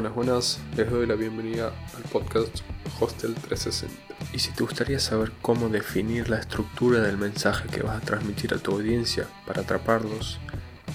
Buenas, 0.00 0.16
buenas, 0.16 0.60
les 0.78 0.90
doy 0.90 1.06
la 1.06 1.14
bienvenida 1.14 1.74
al 1.94 2.02
podcast 2.04 2.60
Hostel 2.98 3.34
360. 3.34 3.94
Y 4.32 4.38
si 4.38 4.50
te 4.50 4.62
gustaría 4.62 4.98
saber 4.98 5.30
cómo 5.42 5.68
definir 5.68 6.30
la 6.30 6.38
estructura 6.38 7.00
del 7.00 7.18
mensaje 7.18 7.68
que 7.68 7.82
vas 7.82 7.98
a 7.98 8.06
transmitir 8.06 8.54
a 8.54 8.56
tu 8.56 8.72
audiencia 8.72 9.28
para 9.46 9.60
atraparlos, 9.60 10.38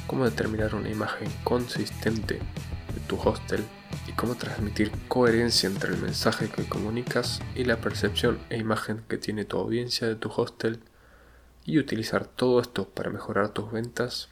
cómo 0.08 0.26
determinar 0.26 0.74
una 0.74 0.90
imagen 0.90 1.32
consistente 1.44 2.40
de 2.40 3.00
tu 3.08 3.20
hostel 3.20 3.64
y 4.08 4.14
cómo 4.14 4.34
transmitir 4.34 4.92
coherencia 5.08 5.70
entre 5.70 5.94
el 5.94 6.02
mensaje 6.02 6.50
que 6.50 6.68
comunicas 6.68 7.44
y 7.54 7.66
la 7.66 7.78
percepción 7.78 8.40
e 8.50 8.58
imagen 8.58 9.04
que 9.08 9.20
tiene 9.20 9.46
tu 9.46 9.60
audiencia 9.60 10.08
de 10.08 10.16
tu 10.16 10.32
hostel 10.36 10.80
y 11.64 11.78
utilizar 11.78 12.26
todo 12.26 12.60
esto 12.60 12.90
para 12.90 13.12
mejorar 13.12 13.50
tus 13.50 13.72
ventas, 13.72 14.30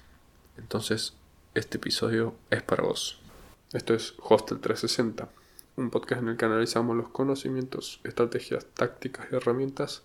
entonces 0.57 1.13
este 1.53 1.77
episodio 1.77 2.33
es 2.49 2.63
para 2.63 2.81
vos. 2.81 3.22
Esto 3.73 3.95
es 3.95 4.13
Hostel 4.19 4.59
360, 4.59 5.29
un 5.77 5.89
podcast 5.89 6.21
en 6.21 6.27
el 6.27 6.37
que 6.37 6.45
analizamos 6.45 6.95
los 6.95 7.09
conocimientos, 7.09 8.01
estrategias, 8.03 8.67
tácticas 8.67 9.25
y 9.31 9.35
herramientas 9.35 10.03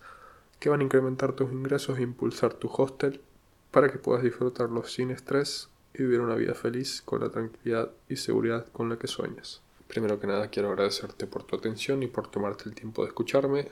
que 0.59 0.69
van 0.69 0.79
a 0.79 0.83
incrementar 0.85 1.33
tus 1.33 1.51
ingresos 1.51 1.99
e 1.99 2.01
impulsar 2.01 2.55
tu 2.55 2.67
hostel 2.67 3.21
para 3.69 3.91
que 3.91 3.99
puedas 3.99 4.23
disfrutarlo 4.23 4.83
sin 4.85 5.11
estrés 5.11 5.69
y 5.93 6.01
vivir 6.01 6.19
una 6.19 6.33
vida 6.33 6.55
feliz 6.55 7.03
con 7.03 7.21
la 7.21 7.29
tranquilidad 7.29 7.91
y 8.09 8.15
seguridad 8.15 8.65
con 8.71 8.89
la 8.89 8.97
que 8.97 9.05
sueñas. 9.05 9.61
Primero 9.87 10.19
que 10.19 10.25
nada 10.25 10.47
quiero 10.47 10.69
agradecerte 10.69 11.27
por 11.27 11.43
tu 11.43 11.55
atención 11.55 12.01
y 12.01 12.07
por 12.07 12.27
tomarte 12.27 12.67
el 12.67 12.73
tiempo 12.73 13.03
de 13.03 13.09
escucharme. 13.09 13.67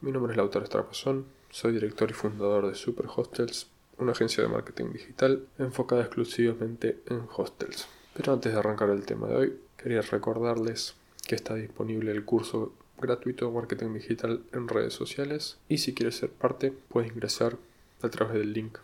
Mi 0.00 0.12
nombre 0.12 0.32
es 0.32 0.38
Lautaro 0.38 0.64
Estrapazón, 0.64 1.26
soy 1.50 1.72
director 1.72 2.10
y 2.10 2.14
fundador 2.14 2.68
de 2.68 2.74
Super 2.74 3.04
Hostels, 3.14 3.66
una 3.98 4.12
agencia 4.12 4.42
de 4.42 4.48
marketing 4.48 4.92
digital 4.94 5.46
enfocada 5.58 6.00
exclusivamente 6.00 7.02
en 7.04 7.28
hostels. 7.36 7.86
Pero 8.14 8.32
antes 8.32 8.52
de 8.52 8.58
arrancar 8.58 8.90
el 8.90 9.04
tema 9.04 9.28
de 9.28 9.36
hoy, 9.36 9.58
quería 9.76 10.00
recordarles 10.00 10.94
que 11.26 11.34
está 11.34 11.54
disponible 11.54 12.12
el 12.12 12.24
curso 12.24 12.72
gratuito 12.98 13.46
de 13.46 13.52
marketing 13.52 13.94
digital 13.94 14.42
en 14.52 14.68
redes 14.68 14.94
sociales 14.94 15.58
y 15.68 15.78
si 15.78 15.94
quieres 15.94 16.16
ser 16.16 16.30
parte 16.30 16.72
puedes 16.88 17.10
ingresar 17.10 17.56
a 18.02 18.08
través 18.08 18.34
del 18.34 18.52
link 18.52 18.78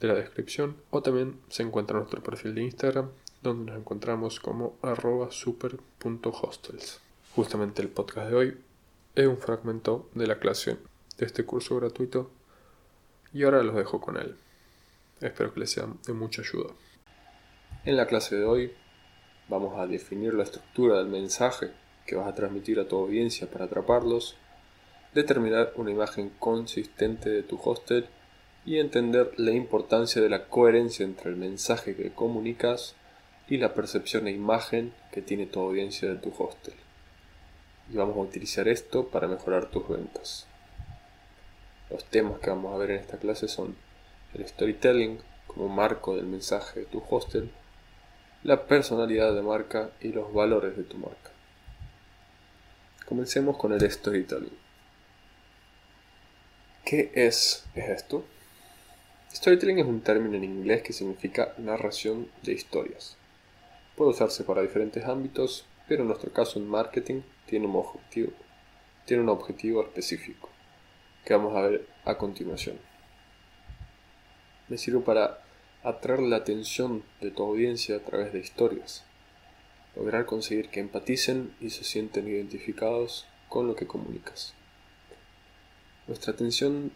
de 0.00 0.08
la 0.08 0.14
descripción 0.14 0.76
o 0.90 1.02
también 1.02 1.38
se 1.48 1.62
encuentra 1.62 1.98
nuestro 1.98 2.22
perfil 2.22 2.54
de 2.54 2.62
Instagram 2.62 3.10
donde 3.42 3.72
nos 3.72 3.80
encontramos 3.80 4.38
como 4.40 4.76
arroba 4.82 5.30
super.hostels. 5.30 7.00
Justamente 7.34 7.82
el 7.82 7.88
podcast 7.88 8.30
de 8.30 8.36
hoy 8.36 8.58
es 9.14 9.26
un 9.26 9.38
fragmento 9.38 10.08
de 10.14 10.26
la 10.26 10.38
clase 10.38 10.76
de 11.18 11.26
este 11.26 11.44
curso 11.44 11.76
gratuito 11.76 12.30
y 13.32 13.44
ahora 13.44 13.62
los 13.62 13.74
dejo 13.74 14.00
con 14.00 14.16
él. 14.16 14.36
Espero 15.20 15.52
que 15.52 15.60
les 15.60 15.70
sea 15.70 15.86
de 16.06 16.12
mucha 16.12 16.42
ayuda. 16.42 16.70
En 17.82 17.96
la 17.96 18.06
clase 18.06 18.36
de 18.36 18.44
hoy 18.44 18.74
vamos 19.48 19.78
a 19.78 19.86
definir 19.86 20.34
la 20.34 20.42
estructura 20.42 20.98
del 20.98 21.06
mensaje 21.06 21.70
que 22.04 22.14
vas 22.14 22.28
a 22.28 22.34
transmitir 22.34 22.78
a 22.78 22.86
tu 22.86 22.98
audiencia 22.98 23.50
para 23.50 23.64
atraparlos, 23.64 24.36
determinar 25.14 25.72
una 25.76 25.90
imagen 25.90 26.30
consistente 26.38 27.30
de 27.30 27.42
tu 27.42 27.58
hostel 27.64 28.04
y 28.66 28.76
entender 28.76 29.32
la 29.38 29.52
importancia 29.52 30.20
de 30.20 30.28
la 30.28 30.44
coherencia 30.44 31.06
entre 31.06 31.30
el 31.30 31.36
mensaje 31.36 31.96
que 31.96 32.12
comunicas 32.12 32.96
y 33.48 33.56
la 33.56 33.72
percepción 33.72 34.28
e 34.28 34.32
imagen 34.32 34.92
que 35.10 35.22
tiene 35.22 35.46
tu 35.46 35.60
audiencia 35.60 36.06
de 36.06 36.16
tu 36.16 36.34
hostel. 36.36 36.74
Y 37.90 37.96
vamos 37.96 38.18
a 38.18 38.20
utilizar 38.20 38.68
esto 38.68 39.08
para 39.08 39.26
mejorar 39.26 39.70
tus 39.70 39.88
ventas. 39.88 40.46
Los 41.88 42.04
temas 42.04 42.40
que 42.40 42.50
vamos 42.50 42.74
a 42.74 42.76
ver 42.78 42.90
en 42.90 43.00
esta 43.00 43.16
clase 43.16 43.48
son 43.48 43.74
el 44.34 44.46
storytelling 44.46 45.18
como 45.46 45.70
marco 45.70 46.14
del 46.14 46.26
mensaje 46.26 46.80
de 46.80 46.86
tu 46.86 47.02
hostel, 47.08 47.50
la 48.42 48.66
personalidad 48.66 49.34
de 49.34 49.42
marca 49.42 49.90
y 50.00 50.08
los 50.08 50.32
valores 50.32 50.76
de 50.76 50.84
tu 50.84 50.96
marca. 50.96 51.30
Comencemos 53.06 53.56
con 53.58 53.72
el 53.72 53.90
storytelling. 53.90 54.56
¿Qué 56.84 57.12
es, 57.14 57.66
esto? 57.74 58.24
Storytelling 59.32 59.80
es 59.80 59.86
un 59.86 60.00
término 60.00 60.36
en 60.36 60.44
inglés 60.44 60.82
que 60.82 60.92
significa 60.92 61.54
narración 61.58 62.28
de 62.42 62.52
historias. 62.52 63.16
Puede 63.94 64.12
usarse 64.12 64.42
para 64.44 64.62
diferentes 64.62 65.04
ámbitos, 65.04 65.66
pero 65.86 66.02
en 66.02 66.08
nuestro 66.08 66.32
caso 66.32 66.58
en 66.58 66.66
marketing 66.66 67.20
tiene 67.46 67.66
un 67.66 67.76
objetivo, 67.76 68.32
tiene 69.04 69.22
un 69.22 69.28
objetivo 69.28 69.82
específico, 69.82 70.48
que 71.24 71.34
vamos 71.34 71.54
a 71.56 71.62
ver 71.62 71.86
a 72.06 72.16
continuación. 72.16 72.78
Me 74.68 74.78
sirve 74.78 75.00
para 75.00 75.42
atraer 75.82 76.20
la 76.20 76.36
atención 76.36 77.02
de 77.20 77.30
tu 77.30 77.42
audiencia 77.42 77.96
a 77.96 78.00
través 78.00 78.32
de 78.32 78.40
historias, 78.40 79.04
lograr 79.96 80.26
conseguir 80.26 80.68
que 80.68 80.80
empaticen 80.80 81.54
y 81.60 81.70
se 81.70 81.84
sienten 81.84 82.28
identificados 82.28 83.26
con 83.48 83.66
lo 83.66 83.74
que 83.74 83.86
comunicas. 83.86 84.54
Nuestra 86.06 86.32
atención, 86.32 86.92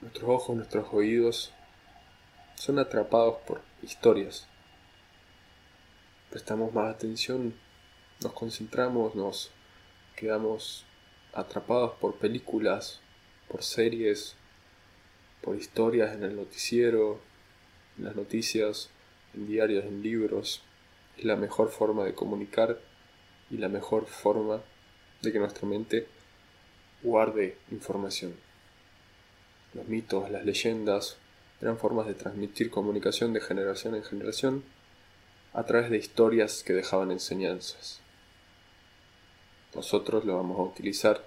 nuestros 0.00 0.28
ojos, 0.28 0.56
nuestros 0.56 0.92
oídos 0.92 1.52
son 2.56 2.78
atrapados 2.78 3.36
por 3.46 3.62
historias. 3.82 4.46
Prestamos 6.30 6.74
más 6.74 6.94
atención, 6.94 7.54
nos 8.22 8.32
concentramos, 8.32 9.14
nos 9.14 9.50
quedamos 10.16 10.84
atrapados 11.32 11.92
por 12.00 12.16
películas, 12.16 13.00
por 13.48 13.62
series, 13.62 14.36
por 15.42 15.56
historias 15.56 16.14
en 16.14 16.24
el 16.24 16.36
noticiero, 16.36 17.20
en 17.98 18.04
las 18.04 18.16
noticias, 18.16 18.90
en 19.34 19.46
diarios, 19.46 19.84
en 19.84 20.02
libros. 20.02 20.62
Es 21.16 21.24
la 21.24 21.36
mejor 21.36 21.70
forma 21.70 22.04
de 22.04 22.14
comunicar 22.14 22.78
y 23.50 23.58
la 23.58 23.68
mejor 23.68 24.06
forma 24.06 24.60
de 25.22 25.32
que 25.32 25.38
nuestra 25.38 25.68
mente 25.68 26.06
guarde 27.02 27.56
información. 27.70 28.34
Los 29.74 29.86
mitos, 29.88 30.30
las 30.30 30.44
leyendas 30.44 31.16
eran 31.60 31.78
formas 31.78 32.06
de 32.06 32.14
transmitir 32.14 32.70
comunicación 32.70 33.32
de 33.32 33.40
generación 33.40 33.94
en 33.94 34.04
generación 34.04 34.64
a 35.52 35.64
través 35.64 35.90
de 35.90 35.98
historias 35.98 36.62
que 36.64 36.72
dejaban 36.72 37.10
enseñanzas. 37.10 38.00
Nosotros 39.74 40.24
lo 40.24 40.36
vamos 40.36 40.58
a 40.58 40.62
utilizar 40.62 41.24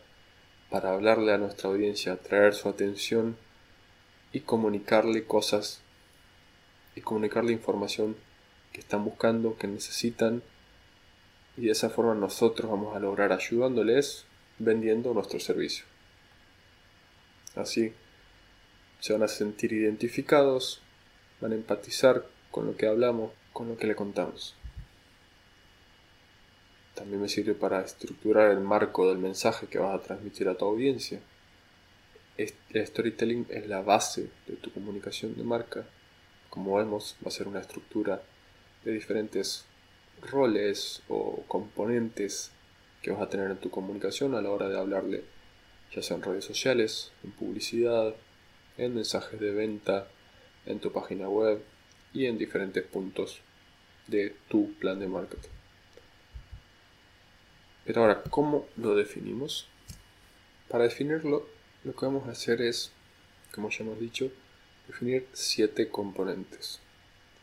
para 0.69 0.93
hablarle 0.93 1.33
a 1.33 1.37
nuestra 1.37 1.69
audiencia, 1.69 2.13
atraer 2.13 2.53
su 2.53 2.69
atención 2.69 3.37
y 4.33 4.41
comunicarle 4.41 5.25
cosas 5.25 5.81
y 6.97 7.01
comunicarle 7.01 7.53
información 7.53 8.17
que 8.73 8.79
están 8.79 9.05
buscando, 9.05 9.55
que 9.55 9.67
necesitan, 9.67 10.41
y 11.55 11.65
de 11.67 11.71
esa 11.71 11.91
forma 11.91 12.15
nosotros 12.15 12.69
vamos 12.69 12.95
a 12.95 12.99
lograr 12.99 13.31
ayudándoles 13.31 14.25
vendiendo 14.57 15.13
nuestro 15.13 15.39
servicio. 15.39 15.85
Así 17.55 17.93
se 18.99 19.13
van 19.13 19.21
a 19.21 19.27
sentir 19.27 19.73
identificados, 19.73 20.81
van 21.39 21.51
a 21.51 21.55
empatizar 21.55 22.25
con 22.49 22.65
lo 22.65 22.75
que 22.75 22.87
hablamos, 22.87 23.31
con 23.53 23.67
lo 23.67 23.77
que 23.77 23.85
le 23.85 23.95
contamos. 23.95 24.55
También 26.95 27.21
me 27.21 27.29
sirve 27.29 27.53
para 27.53 27.81
estructurar 27.81 28.49
el 28.49 28.59
marco 28.59 29.07
del 29.07 29.19
mensaje 29.19 29.67
que 29.67 29.77
vas 29.77 29.93
a 29.93 30.01
transmitir 30.01 30.49
a 30.49 30.57
tu 30.57 30.65
audiencia. 30.65 31.19
El 32.37 32.87
storytelling 32.87 33.45
es 33.49 33.67
la 33.67 33.81
base 33.81 34.31
de 34.47 34.55
tu 34.55 34.71
comunicación 34.71 35.35
de 35.35 35.43
marca 35.43 35.85
como 36.57 36.77
vemos, 36.77 37.15
va 37.23 37.27
a 37.27 37.31
ser 37.31 37.47
una 37.47 37.59
estructura 37.59 38.23
de 38.83 38.91
diferentes 38.91 39.65
roles 40.31 41.03
o 41.07 41.43
componentes 41.47 42.51
que 43.03 43.11
vas 43.11 43.21
a 43.21 43.29
tener 43.29 43.51
en 43.51 43.57
tu 43.57 43.69
comunicación 43.69 44.33
a 44.33 44.41
la 44.41 44.49
hora 44.49 44.67
de 44.67 44.75
hablarle, 44.75 45.23
ya 45.93 46.01
sea 46.01 46.17
en 46.17 46.23
redes 46.23 46.45
sociales, 46.45 47.11
en 47.23 47.29
publicidad, 47.29 48.15
en 48.79 48.95
mensajes 48.95 49.39
de 49.39 49.51
venta, 49.51 50.07
en 50.65 50.79
tu 50.79 50.91
página 50.91 51.29
web 51.29 51.61
y 52.11 52.25
en 52.25 52.39
diferentes 52.39 52.83
puntos 52.83 53.39
de 54.07 54.35
tu 54.49 54.73
plan 54.79 54.99
de 54.99 55.07
marketing. 55.07 55.49
Pero 57.85 58.01
ahora, 58.01 58.23
¿cómo 58.31 58.65
lo 58.77 58.95
definimos? 58.95 59.67
Para 60.69 60.85
definirlo, 60.85 61.47
lo 61.83 61.95
que 61.95 62.05
vamos 62.07 62.27
a 62.27 62.31
hacer 62.31 62.63
es, 62.63 62.91
como 63.53 63.69
ya 63.69 63.83
hemos 63.83 63.99
dicho, 63.99 64.31
definir 64.87 65.27
siete 65.33 65.89
componentes 65.89 66.79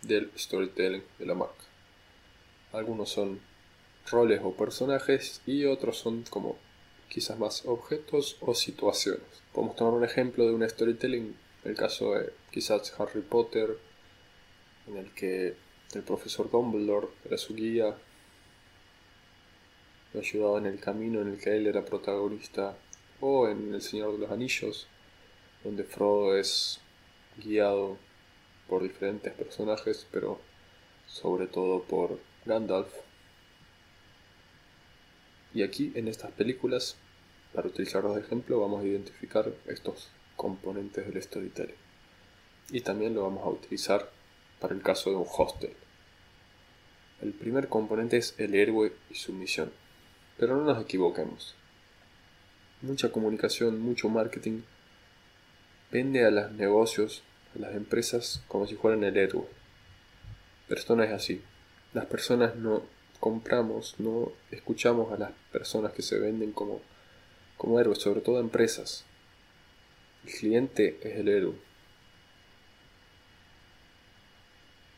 del 0.03 0.31
storytelling 0.37 1.03
de 1.19 1.27
la 1.27 1.35
marca. 1.35 1.65
Algunos 2.73 3.11
son 3.11 3.41
roles 4.11 4.41
o 4.43 4.53
personajes 4.53 5.41
y 5.47 5.65
otros 5.65 5.99
son 5.99 6.25
como 6.29 6.57
quizás 7.09 7.39
más 7.39 7.65
objetos 7.67 8.37
o 8.41 8.55
situaciones. 8.55 9.23
Podemos 9.53 9.77
tomar 9.77 9.95
un 9.95 10.05
ejemplo 10.05 10.47
de 10.47 10.55
un 10.55 10.69
storytelling, 10.69 11.37
el 11.65 11.77
caso 11.77 12.15
de 12.15 12.33
quizás 12.51 12.93
Harry 12.99 13.21
Potter, 13.21 13.79
en 14.89 14.97
el 14.97 15.13
que 15.13 15.55
el 15.95 16.03
profesor 16.03 16.51
Dumbledore 16.51 17.09
era 17.25 17.39
su 17.39 17.55
guía, 17.55 17.97
lo 20.13 20.21
ayudaba 20.21 20.59
en 20.59 20.67
el 20.67 20.81
camino 20.81 21.21
en 21.23 21.29
el 21.29 21.39
que 21.39 21.57
él 21.57 21.67
era 21.67 21.85
protagonista, 21.85 22.77
o 23.21 23.49
en 23.49 23.73
El 23.73 23.81
Señor 23.81 24.13
de 24.13 24.19
los 24.19 24.31
Anillos, 24.31 24.87
donde 25.63 25.85
Frodo 25.85 26.37
es 26.37 26.81
guiado 27.37 27.97
por 28.69 28.83
diferentes 28.83 29.33
personajes, 29.33 30.07
pero 30.11 30.41
sobre 31.07 31.47
todo 31.47 31.83
por 31.83 32.19
Gandalf. 32.45 32.93
Y 35.53 35.63
aquí 35.63 35.93
en 35.95 36.09
estas 36.09 36.33
películas, 36.33 36.97
para 37.53 37.69
utilizarlos 37.69 38.17
de 38.17 38.23
ejemplo, 38.23 38.61
vamos 38.61 38.83
a 38.83 38.87
identificar 38.87 39.53
estos 39.67 40.11
componentes 40.37 41.07
del 41.07 41.23
storytelling. 41.23 41.77
Y 42.71 42.81
también 42.81 43.15
lo 43.15 43.23
vamos 43.23 43.45
a 43.45 43.51
utilizar 43.51 44.11
para 44.59 44.75
el 44.75 44.83
caso 44.83 45.11
de 45.11 45.17
un 45.17 45.27
hostel. 45.29 45.75
El 47.23 47.33
primer 47.33 47.69
componente 47.69 48.17
es 48.17 48.35
el 48.39 48.55
héroe 48.55 48.93
y 49.11 49.15
su 49.15 49.33
misión. 49.33 49.73
Pero 50.37 50.57
no 50.57 50.65
nos 50.65 50.83
equivoquemos. 50.83 51.55
Mucha 52.83 53.13
comunicación, 53.13 53.81
mucho 53.81 54.09
marketing 54.09 54.63
vende 55.95 56.25
a 56.25 56.31
los 56.33 56.51
negocios, 56.51 57.23
a 57.55 57.61
las 57.61 57.77
empresas 57.77 58.43
como 58.49 58.67
si 58.67 58.75
fueran 58.75 59.05
el 59.05 59.17
héroe. 59.17 59.47
Pero 60.67 60.81
esto 60.81 60.97
no 60.97 61.05
es 61.05 61.13
así. 61.13 61.41
Las 61.93 62.07
personas 62.07 62.57
no 62.57 62.83
compramos, 63.21 63.95
no 63.99 64.33
escuchamos 64.51 65.13
a 65.13 65.17
las 65.19 65.31
personas 65.53 65.93
que 65.93 66.03
se 66.03 66.19
venden 66.19 66.51
como, 66.51 66.81
como 67.57 67.79
héroes, 67.79 67.99
sobre 67.99 68.23
todo 68.23 68.41
empresas. 68.41 69.05
El 70.27 70.33
cliente 70.33 70.99
es 71.01 71.17
el 71.17 71.29
héroe. 71.29 71.55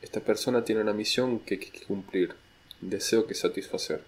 Esta 0.01 0.21
persona 0.21 0.65
tiene 0.65 0.81
una 0.81 0.95
misión 0.95 1.41
que 1.41 1.55
hay 1.57 1.61
que 1.61 1.85
cumplir, 1.85 2.35
un 2.81 2.89
deseo 2.89 3.27
que 3.27 3.35
satisfacer. 3.35 4.03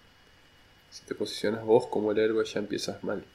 Si 0.91 1.05
te 1.05 1.15
posicionas 1.15 1.67
vos 1.67 1.87
como 1.89 2.13
el 2.13 2.19
héroe 2.19 2.47
ya 2.47 2.61
empiezas 2.61 3.05
mal. 3.05 3.27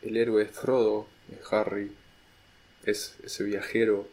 El 0.00 0.16
héroe 0.16 0.42
es 0.42 0.50
Frodo, 0.50 1.12
es 1.30 1.52
Harry, 1.52 1.92
es 2.84 3.16
ese 3.24 3.44
viajero 3.44 4.08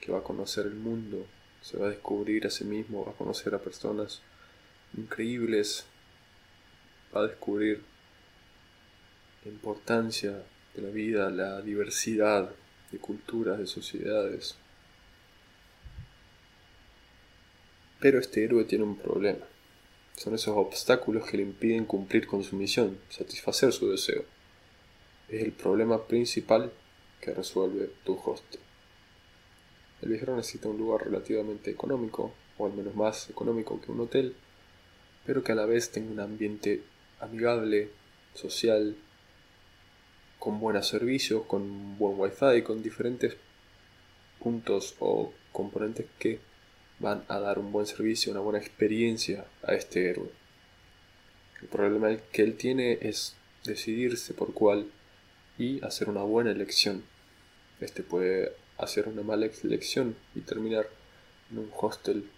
que 0.00 0.12
va 0.12 0.18
a 0.18 0.24
conocer 0.24 0.66
el 0.66 0.74
mundo, 0.74 1.26
se 1.62 1.78
va 1.78 1.86
a 1.86 1.90
descubrir 1.90 2.46
a 2.46 2.50
sí 2.50 2.64
mismo, 2.64 3.04
va 3.04 3.12
a 3.12 3.16
conocer 3.16 3.54
a 3.54 3.62
personas 3.62 4.20
increíbles, 4.96 5.86
va 7.14 7.20
a 7.20 7.26
descubrir 7.26 7.82
la 9.44 9.50
importancia 9.50 10.42
de 10.74 10.82
la 10.82 10.90
vida, 10.90 11.30
la 11.30 11.60
diversidad 11.62 12.50
de 12.90 12.98
culturas, 12.98 13.58
de 13.58 13.66
sociedades. 13.66 14.56
Pero 18.00 18.18
este 18.18 18.44
héroe 18.44 18.64
tiene 18.64 18.84
un 18.84 18.96
problema. 18.96 19.46
Son 20.16 20.34
esos 20.34 20.56
obstáculos 20.56 21.28
que 21.28 21.38
le 21.38 21.42
impiden 21.42 21.86
cumplir 21.86 22.26
con 22.26 22.44
su 22.44 22.56
misión, 22.56 22.98
satisfacer 23.08 23.72
su 23.72 23.90
deseo. 23.90 24.24
Es 25.28 25.42
el 25.42 25.52
problema 25.52 26.06
principal 26.06 26.72
que 27.20 27.32
resuelve 27.32 27.90
tu 28.04 28.20
hostel. 28.24 28.60
El 30.02 30.10
viajero 30.10 30.36
necesita 30.36 30.68
un 30.68 30.76
lugar 30.76 31.04
relativamente 31.04 31.70
económico, 31.70 32.32
o 32.58 32.66
al 32.66 32.74
menos 32.74 32.94
más 32.94 33.30
económico 33.30 33.80
que 33.80 33.90
un 33.90 34.00
hotel, 34.00 34.34
pero 35.24 35.42
que 35.42 35.52
a 35.52 35.54
la 35.54 35.64
vez 35.64 35.90
tenga 35.90 36.12
un 36.12 36.20
ambiente 36.20 36.82
amigable, 37.20 37.88
social, 38.34 38.96
con 40.38 40.60
buenos 40.60 40.88
servicios, 40.88 41.46
con 41.46 41.96
buen 41.96 42.20
wifi, 42.20 42.62
con 42.62 42.82
diferentes 42.82 43.36
puntos 44.38 44.94
o 44.98 45.32
componentes 45.52 46.06
que 46.18 46.38
van 46.98 47.24
a 47.28 47.38
dar 47.38 47.58
un 47.58 47.72
buen 47.72 47.86
servicio, 47.86 48.30
una 48.30 48.42
buena 48.42 48.58
experiencia 48.58 49.46
a 49.62 49.74
este 49.74 50.10
héroe. 50.10 50.28
El 51.62 51.68
problema 51.68 52.14
que 52.30 52.42
él 52.42 52.56
tiene 52.56 52.98
es 53.00 53.36
decidirse 53.64 54.34
por 54.34 54.52
cuál 54.52 54.86
y 55.58 55.84
hacer 55.84 56.08
una 56.08 56.22
buena 56.22 56.50
elección. 56.50 57.04
Este 57.80 58.02
puede 58.02 58.52
hacer 58.78 59.08
una 59.08 59.22
mala 59.22 59.46
elección 59.62 60.16
y 60.34 60.40
terminar 60.40 60.88
en 61.50 61.58
un 61.58 61.70
hostel 61.76 62.28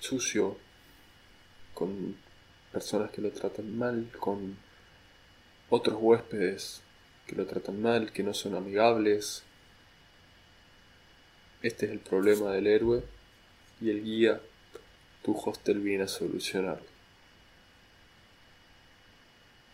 sucio, 0.00 0.56
con 1.74 2.16
personas 2.72 3.10
que 3.10 3.20
lo 3.20 3.30
tratan 3.30 3.76
mal, 3.76 4.10
con 4.18 4.56
otros 5.68 5.96
huéspedes 6.00 6.82
que 7.26 7.34
lo 7.34 7.46
tratan 7.46 7.82
mal, 7.82 8.12
que 8.12 8.22
no 8.22 8.32
son 8.32 8.54
amigables. 8.54 9.42
Este 11.62 11.86
es 11.86 11.92
el 11.92 11.98
problema 11.98 12.52
del 12.52 12.66
héroe 12.66 13.02
y 13.80 13.90
el 13.90 14.02
guía, 14.04 14.40
tu 15.22 15.36
hostel 15.36 15.80
viene 15.80 16.04
a 16.04 16.08
solucionarlo. 16.08 16.95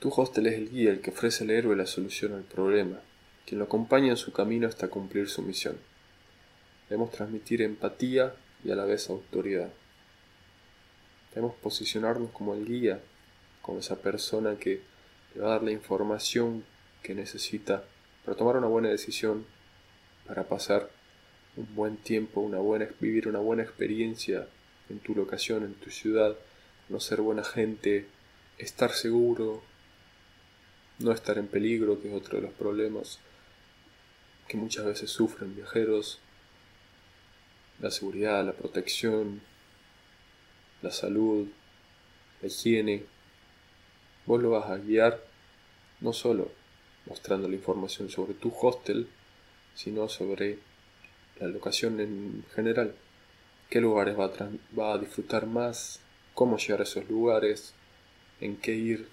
Tu 0.02 0.08
hostel 0.08 0.48
es 0.48 0.54
el 0.54 0.68
guía, 0.68 0.90
el 0.90 1.00
que 1.00 1.10
ofrece 1.10 1.44
al 1.44 1.50
héroe 1.50 1.76
la 1.76 1.86
solución 1.86 2.32
al 2.32 2.42
problema, 2.42 2.98
quien 3.46 3.60
lo 3.60 3.66
acompaña 3.66 4.10
en 4.10 4.16
su 4.16 4.32
camino 4.32 4.66
hasta 4.66 4.88
cumplir 4.88 5.28
su 5.28 5.42
misión. 5.42 5.76
Debemos 6.88 7.12
transmitir 7.12 7.62
empatía 7.62 8.34
y 8.64 8.72
a 8.72 8.74
la 8.74 8.84
vez 8.84 9.08
autoridad. 9.10 9.70
Debemos 11.32 11.54
posicionarnos 11.54 12.32
como 12.32 12.52
el 12.54 12.66
guía, 12.66 13.00
como 13.60 13.78
esa 13.78 14.02
persona 14.02 14.56
que 14.56 14.80
le 15.36 15.40
va 15.40 15.46
a 15.46 15.50
dar 15.50 15.62
la 15.62 15.70
información 15.70 16.64
que 17.04 17.14
necesita 17.14 17.84
para 18.24 18.36
tomar 18.36 18.56
una 18.56 18.66
buena 18.66 18.88
decisión, 18.88 19.46
para 20.26 20.48
pasar 20.48 20.90
un 21.56 21.76
buen 21.76 21.96
tiempo, 21.96 22.40
una 22.40 22.58
buena, 22.58 22.88
vivir 22.98 23.28
una 23.28 23.38
buena 23.38 23.62
experiencia 23.62 24.48
en 24.90 24.98
tu 24.98 25.14
locación, 25.14 25.62
en 25.62 25.74
tu 25.74 25.92
ciudad, 25.92 26.36
conocer 26.88 27.20
buena 27.20 27.44
gente, 27.44 28.08
estar 28.58 28.90
seguro, 28.90 29.62
no 31.02 31.12
estar 31.12 31.38
en 31.38 31.46
peligro, 31.46 32.00
que 32.00 32.08
es 32.08 32.14
otro 32.14 32.38
de 32.38 32.46
los 32.46 32.54
problemas 32.54 33.18
que 34.48 34.56
muchas 34.56 34.84
veces 34.84 35.10
sufren 35.10 35.56
viajeros, 35.56 36.18
la 37.80 37.90
seguridad, 37.90 38.44
la 38.44 38.52
protección, 38.52 39.40
la 40.82 40.90
salud, 40.90 41.48
la 42.40 42.48
higiene. 42.48 43.04
Vos 44.26 44.42
lo 44.42 44.50
vas 44.50 44.70
a 44.70 44.76
guiar 44.76 45.22
no 46.00 46.12
solo 46.12 46.50
mostrando 47.06 47.48
la 47.48 47.56
información 47.56 48.08
sobre 48.08 48.34
tu 48.34 48.52
hostel, 48.60 49.08
sino 49.74 50.08
sobre 50.08 50.58
la 51.40 51.48
locación 51.48 52.00
en 52.00 52.44
general. 52.54 52.94
¿Qué 53.70 53.80
lugares 53.80 54.18
va 54.18 54.26
a, 54.26 54.50
va 54.78 54.94
a 54.94 54.98
disfrutar 54.98 55.46
más? 55.46 56.00
¿Cómo 56.34 56.58
llegar 56.58 56.80
a 56.80 56.84
esos 56.84 57.08
lugares? 57.08 57.74
¿En 58.40 58.56
qué 58.56 58.74
ir? 58.74 59.08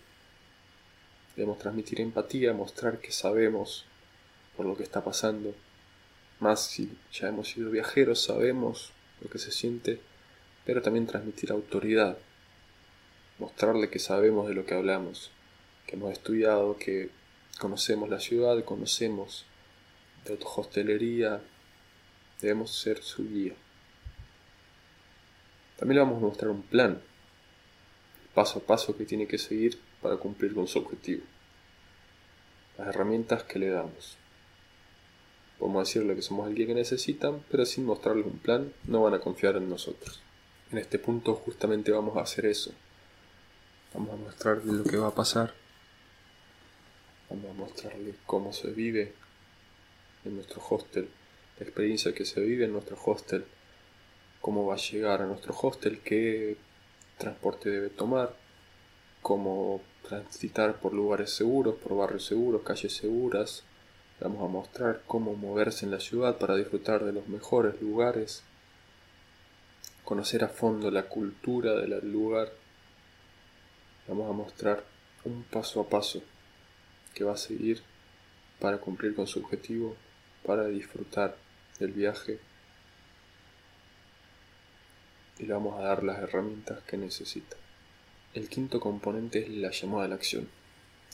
Debemos 1.40 1.60
transmitir 1.60 2.02
empatía, 2.02 2.52
mostrar 2.52 3.00
que 3.00 3.14
sabemos 3.14 3.86
por 4.58 4.66
lo 4.66 4.76
que 4.76 4.84
está 4.84 5.06
pasando, 5.06 5.56
más 6.42 6.66
si 6.66 6.98
ya 7.14 7.30
hemos 7.30 7.48
sido 7.48 7.72
viajeros, 7.72 8.22
sabemos 8.22 8.92
lo 9.22 9.30
que 9.30 9.40
se 9.40 9.54
siente, 9.54 10.02
pero 10.66 10.82
también 10.82 11.08
transmitir 11.08 11.54
autoridad, 11.54 12.18
mostrarle 13.38 13.90
que 13.90 14.00
sabemos 14.00 14.50
de 14.50 14.54
lo 14.54 14.66
que 14.66 14.74
hablamos, 14.74 15.32
que 15.88 15.96
hemos 15.96 16.12
estudiado, 16.12 16.76
que 16.76 17.10
conocemos 17.58 18.10
la 18.10 18.20
ciudad, 18.20 18.62
conocemos 18.66 19.46
de 20.26 20.38
hostelería, 20.44 21.40
debemos 22.42 22.76
ser 22.76 23.02
su 23.02 23.26
guía. 23.30 23.54
También 25.78 26.00
le 26.00 26.04
vamos 26.04 26.18
a 26.18 26.26
mostrar 26.26 26.52
un 26.52 26.64
plan, 26.64 27.02
paso 28.34 28.60
a 28.60 28.62
paso 28.62 28.98
que 28.98 29.06
tiene 29.06 29.26
que 29.26 29.38
seguir 29.38 29.80
para 30.02 30.18
cumplir 30.18 30.54
con 30.54 30.68
su 30.68 30.80
objetivo, 30.80 31.24
las 32.78 32.88
herramientas 32.88 33.44
que 33.44 33.60
le 33.60 33.70
damos. 33.70 34.18
Podemos 35.58 35.88
decirle 35.88 36.16
que 36.16 36.22
somos 36.22 36.48
el 36.48 36.56
guía 36.56 36.68
que 36.68 36.76
necesitan, 36.76 37.44
pero 37.52 37.66
sin 37.66 37.86
mostrarles 37.86 38.26
un 38.26 38.40
plan, 38.40 38.74
no 38.86 39.04
van 39.04 39.14
a 39.14 39.20
confiar 39.20 39.58
en 39.58 39.70
nosotros. 39.70 40.22
En 40.72 40.78
este 40.78 41.00
punto 41.00 41.36
justamente 41.36 41.92
vamos 41.92 42.16
a 42.16 42.22
hacer 42.22 42.46
eso. 42.46 42.72
Vamos 43.94 44.14
a 44.14 44.18
mostrarles 44.18 44.66
lo 44.66 44.84
que 44.84 44.98
va 44.98 45.08
a 45.08 45.16
pasar. 45.16 45.54
Vamos 47.30 47.52
a 47.52 47.54
mostrarles 47.54 48.16
cómo 48.26 48.54
se 48.54 48.72
vive 48.72 49.14
en 50.26 50.36
nuestro 50.36 50.62
hostel, 50.70 51.10
la 51.60 51.66
experiencia 51.66 52.14
que 52.14 52.26
se 52.26 52.40
vive 52.42 52.66
en 52.66 52.72
nuestro 52.72 52.98
hostel, 53.04 53.46
cómo 54.42 54.66
va 54.66 54.76
a 54.76 54.78
llegar 54.78 55.22
a 55.22 55.26
nuestro 55.26 55.54
hostel, 55.60 56.00
qué 56.00 56.58
transporte 57.18 57.70
debe 57.70 57.90
tomar, 57.90 58.36
cómo 59.22 59.82
transitar 60.08 60.80
por 60.80 60.94
lugares 60.94 61.32
seguros, 61.32 61.76
por 61.76 61.96
barrios 61.96 62.26
seguros, 62.26 62.64
calles 62.64 62.96
seguras, 62.96 63.64
Vamos 64.22 64.44
a 64.44 64.52
mostrar 64.52 65.02
cómo 65.08 65.34
moverse 65.34 65.86
en 65.86 65.92
la 65.92 66.02
ciudad 66.02 66.38
para 66.38 66.58
disfrutar 66.58 67.06
de 67.06 67.14
los 67.14 67.30
mejores 67.30 67.82
lugares, 67.82 68.44
conocer 70.04 70.44
a 70.44 70.50
fondo 70.50 70.92
la 70.92 71.04
cultura 71.04 71.74
del 71.76 72.12
lugar. 72.12 72.52
Vamos 74.10 74.30
a 74.30 74.34
mostrar 74.34 74.84
un 75.24 75.44
paso 75.44 75.80
a 75.80 75.88
paso 75.88 76.22
que 77.14 77.24
va 77.24 77.36
a 77.36 77.38
seguir 77.38 77.82
para 78.60 78.80
cumplir 78.80 79.16
con 79.16 79.26
su 79.26 79.40
objetivo, 79.40 79.96
para 80.46 80.68
disfrutar 80.68 81.38
del 81.80 81.94
viaje 81.94 82.40
y 85.38 85.46
le 85.46 85.54
vamos 85.54 85.80
a 85.80 85.84
dar 85.84 86.04
las 86.04 86.20
herramientas 86.20 86.84
que 86.84 86.98
necesita. 86.98 87.56
El 88.34 88.48
quinto 88.48 88.80
componente 88.80 89.40
es 89.40 89.50
la 89.50 89.72
llamada 89.72 90.06
a 90.06 90.08
la 90.08 90.16
acción. 90.16 90.48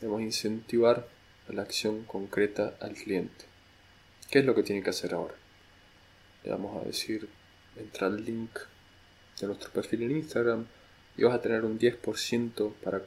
Debemos 0.02 0.22
incentivar 0.22 1.08
la 1.48 1.62
acción 1.62 2.04
concreta 2.04 2.76
al 2.82 2.94
cliente. 2.94 3.46
¿Qué 4.30 4.40
es 4.40 4.46
lo 4.46 4.54
que 4.54 4.64
tiene 4.64 4.84
que 4.84 4.90
hacer 4.90 5.14
ahora? 5.14 5.36
Le 6.44 6.52
vamos 6.52 6.82
a 6.82 6.86
decir, 6.86 7.30
entra 7.78 8.08
al 8.08 8.26
link 8.26 8.60
de 9.40 9.48
nuestro 9.48 9.72
perfil 9.72 10.04
en 10.04 10.12
Instagram, 10.12 10.66
y 11.18 11.24
vas 11.24 11.36
a 11.36 11.42
tener 11.42 11.64
un 11.64 11.80
10% 11.80 12.74
para 12.84 13.02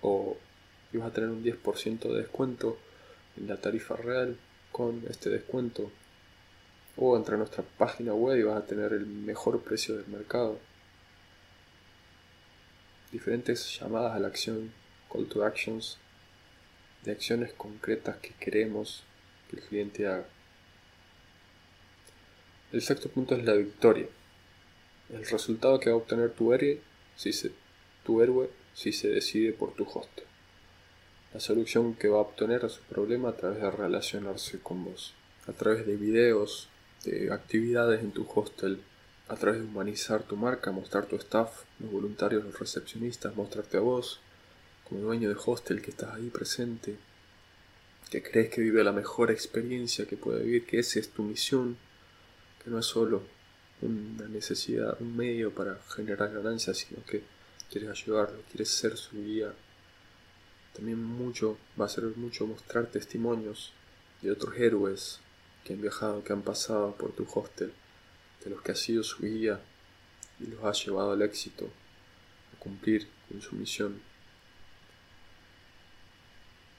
o 0.00 0.36
y 0.92 0.96
vas 0.98 1.08
a 1.08 1.12
tener 1.12 1.30
un 1.30 1.44
10% 1.44 2.00
de 2.00 2.18
descuento 2.18 2.78
en 3.36 3.48
la 3.48 3.56
tarifa 3.56 3.96
real 3.96 4.38
con 4.70 5.02
este 5.08 5.30
descuento 5.30 5.90
o 6.96 7.16
entra 7.16 7.34
a 7.34 7.38
nuestra 7.38 7.64
página 7.78 8.14
web 8.14 8.38
y 8.38 8.42
vas 8.42 8.62
a 8.62 8.66
tener 8.66 8.92
el 8.92 9.06
mejor 9.06 9.60
precio 9.62 9.96
del 9.96 10.06
mercado 10.08 10.58
diferentes 13.12 13.78
llamadas 13.78 14.16
a 14.16 14.18
la 14.18 14.28
acción 14.28 14.72
call 15.12 15.28
to 15.28 15.44
actions 15.44 15.98
de 17.04 17.12
acciones 17.12 17.52
concretas 17.52 18.16
que 18.16 18.32
queremos 18.40 19.04
que 19.48 19.56
el 19.56 19.62
cliente 19.62 20.06
haga 20.06 20.24
el 22.72 22.82
sexto 22.82 23.08
punto 23.10 23.36
es 23.36 23.44
la 23.44 23.52
victoria 23.52 24.08
el 25.12 25.26
resultado 25.26 25.78
que 25.78 25.90
va 25.90 25.94
a 25.94 25.98
obtener 25.98 26.30
tu 26.30 26.52
héroe 26.52 26.80
si 27.16 27.32
se, 27.32 27.52
tu 28.04 28.22
héroe 28.22 28.50
si 28.74 28.92
se 28.92 29.08
decide 29.08 29.52
por 29.52 29.74
tu 29.74 29.84
host. 29.84 30.20
La 31.34 31.40
solución 31.40 31.94
que 31.94 32.08
va 32.08 32.18
a 32.18 32.22
obtener 32.22 32.64
a 32.64 32.68
su 32.68 32.82
problema 32.82 33.30
a 33.30 33.36
través 33.36 33.60
de 33.60 33.70
relacionarse 33.70 34.58
con 34.60 34.84
vos, 34.84 35.14
a 35.46 35.52
través 35.52 35.86
de 35.86 35.96
videos, 35.96 36.68
de 37.04 37.32
actividades 37.32 38.00
en 38.02 38.12
tu 38.12 38.26
hostel, 38.34 38.80
a 39.28 39.36
través 39.36 39.60
de 39.60 39.66
humanizar 39.66 40.22
tu 40.22 40.36
marca, 40.36 40.72
mostrar 40.72 41.06
tu 41.06 41.16
staff, 41.16 41.62
los 41.78 41.90
voluntarios, 41.90 42.44
los 42.44 42.58
recepcionistas, 42.58 43.34
mostrarte 43.36 43.78
a 43.78 43.80
vos, 43.80 44.20
como 44.88 45.00
dueño 45.00 45.28
de 45.28 45.36
hostel 45.44 45.80
que 45.80 45.90
estás 45.90 46.14
ahí 46.14 46.28
presente, 46.28 46.96
que 48.10 48.22
crees 48.22 48.50
que 48.50 48.60
vive 48.60 48.84
la 48.84 48.92
mejor 48.92 49.30
experiencia 49.30 50.06
que 50.06 50.16
puede 50.16 50.42
vivir, 50.42 50.66
que 50.66 50.78
esa 50.78 50.98
es 50.98 51.08
tu 51.10 51.22
misión, 51.22 51.78
que 52.62 52.70
no 52.70 52.78
es 52.78 52.86
solo 52.86 53.22
una 53.80 54.28
necesidad, 54.28 54.96
un 55.00 55.16
medio 55.16 55.50
para 55.52 55.78
generar 55.88 56.32
ganancias, 56.32 56.78
sino 56.78 57.02
que 57.04 57.22
quieres 57.70 57.90
ayudarlo, 57.90 58.42
quieres 58.50 58.68
ser 58.68 58.96
su 58.96 59.16
guía. 59.16 59.52
También 60.74 61.02
mucho, 61.02 61.58
va 61.80 61.86
a 61.86 61.88
ser 61.88 62.04
mucho 62.16 62.46
mostrar 62.46 62.86
testimonios 62.86 63.72
de 64.20 64.30
otros 64.30 64.56
héroes 64.56 65.18
que 65.64 65.72
han 65.72 65.80
viajado, 65.80 66.22
que 66.22 66.32
han 66.32 66.42
pasado 66.42 66.94
por 66.96 67.12
tu 67.12 67.26
hostel, 67.32 67.72
de 68.44 68.50
los 68.50 68.62
que 68.62 68.72
ha 68.72 68.76
sido 68.76 69.02
su 69.02 69.22
guía 69.22 69.60
y 70.40 70.46
los 70.46 70.64
ha 70.64 70.72
llevado 70.72 71.12
al 71.12 71.22
éxito, 71.22 71.70
a 72.54 72.58
cumplir 72.58 73.08
con 73.28 73.40
su 73.40 73.54
misión. 73.54 74.00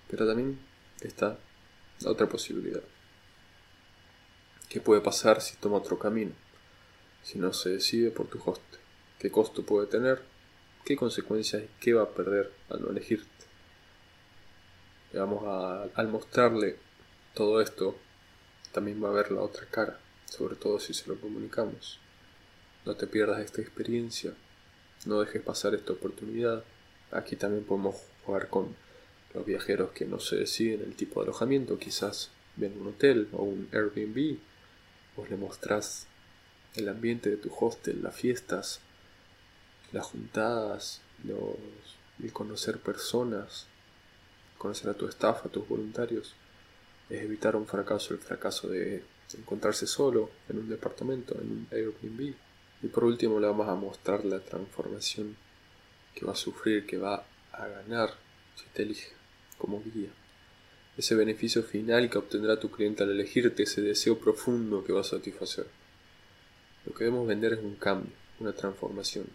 Pero 0.10 0.28
también 0.28 0.60
está 1.02 1.38
la 2.02 2.12
otra 2.12 2.28
posibilidad. 2.28 2.84
¿Qué 4.70 4.82
puede 4.82 5.02
pasar 5.02 5.42
si 5.42 5.56
toma 5.58 5.78
otro 5.78 5.98
camino? 5.98 6.34
si 7.24 7.40
no 7.40 7.54
se 7.54 7.70
decide 7.70 8.12
por 8.12 8.28
tu 8.28 8.40
host, 8.44 8.62
qué 9.18 9.32
costo 9.32 9.64
puede 9.64 9.88
tener, 9.88 10.22
qué 10.86 10.96
consecuencias 10.98 11.64
y 11.64 11.70
qué 11.80 11.94
va 11.94 12.04
a 12.04 12.10
perder 12.10 12.52
al 12.70 12.82
no 12.82 12.90
elegirte. 12.90 13.30
vamos 15.14 15.44
a, 15.46 15.84
al 15.96 16.08
mostrarle 16.10 16.78
todo 17.34 17.62
esto, 17.62 17.96
también 18.72 19.04
va 19.04 19.10
a 19.10 19.14
ver 19.14 19.32
la 19.32 19.42
otra 19.42 19.66
cara, 19.68 20.00
sobre 20.26 20.56
todo 20.56 20.80
si 20.80 20.94
se 20.94 21.08
lo 21.08 21.20
comunicamos. 21.20 22.00
No 22.86 22.96
te 22.96 23.08
pierdas 23.08 23.40
esta 23.40 23.62
experiencia, 23.62 24.34
no 25.06 25.20
dejes 25.20 25.42
pasar 25.42 25.74
esta 25.74 25.94
oportunidad. 25.94 26.64
Aquí 27.12 27.36
también 27.36 27.64
podemos 27.64 27.96
jugar 28.26 28.50
con 28.50 28.76
los 29.34 29.46
viajeros 29.46 29.92
que 29.92 30.06
no 30.06 30.20
se 30.20 30.38
deciden 30.38 30.82
el 30.82 30.96
tipo 30.96 31.20
de 31.20 31.28
alojamiento, 31.28 31.78
quizás 31.78 32.30
ven 32.56 32.80
un 32.80 32.88
hotel 32.88 33.30
o 33.34 33.44
un 33.44 33.68
Airbnb, 33.72 34.38
vos 35.16 35.30
le 35.30 35.38
mostrás 35.38 36.08
el 36.76 36.88
ambiente 36.90 37.30
de 37.30 37.38
tu 37.38 37.54
hostel, 37.54 38.04
las 38.04 38.16
fiestas, 38.16 38.80
las 39.92 40.06
juntadas, 40.06 41.02
el 42.24 42.34
conocer 42.34 42.80
personas, 42.80 43.68
conocer 44.58 44.90
a 44.90 44.94
tu 44.94 45.08
staff, 45.08 45.46
a 45.46 45.50
tus 45.50 45.68
voluntarios, 45.68 46.36
es 47.10 47.22
evitar 47.22 47.56
un 47.56 47.68
fracaso, 47.68 48.14
el 48.14 48.20
fracaso 48.20 48.68
de 48.68 49.04
encontrarse 49.36 49.88
solo 49.88 50.30
en 50.50 50.60
un 50.60 50.70
departamento, 50.70 51.40
en 51.40 51.52
un 51.52 51.68
Airbnb. 51.72 52.34
Y 52.82 52.88
por 52.88 53.06
último 53.06 53.40
le 53.40 53.48
vamos 53.48 53.68
a 53.68 53.76
mostrar 53.76 54.26
la 54.26 54.40
transformación 54.40 55.36
que 56.14 56.26
va 56.26 56.34
a 56.34 56.36
sufrir, 56.36 56.86
que 56.86 56.98
va 56.98 57.26
a 57.52 57.68
ganar 57.68 58.14
si 58.56 58.66
te 58.74 58.84
elige 58.84 59.14
como 59.58 59.82
guía. 59.82 60.10
Ese 60.98 61.16
beneficio 61.16 61.64
final 61.64 62.10
que 62.10 62.18
obtendrá 62.18 62.60
tu 62.60 62.70
cliente 62.70 63.04
al 63.04 63.12
elegirte, 63.12 63.64
ese 63.64 63.82
deseo 63.82 64.20
profundo 64.20 64.84
que 64.84 64.94
va 64.94 65.02
a 65.02 65.06
satisfacer. 65.06 65.66
Lo 66.86 66.94
que 66.94 67.06
debemos 67.06 67.28
vender 67.28 67.54
es 67.54 67.60
un 67.60 67.76
cambio, 67.76 68.12
una 68.40 68.54
transformación. 68.54 69.26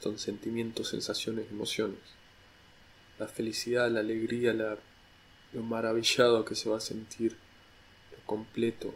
Son 0.00 0.18
sentimientos, 0.18 0.88
sensaciones, 0.88 1.50
emociones. 1.50 2.00
La 3.18 3.28
felicidad, 3.28 3.90
la 3.90 4.00
alegría, 4.00 4.52
la, 4.52 4.78
lo 5.52 5.62
maravillado 5.62 6.44
que 6.44 6.54
se 6.54 6.68
va 6.68 6.78
a 6.78 6.80
sentir, 6.80 7.36
lo 8.12 8.18
completo, 8.26 8.94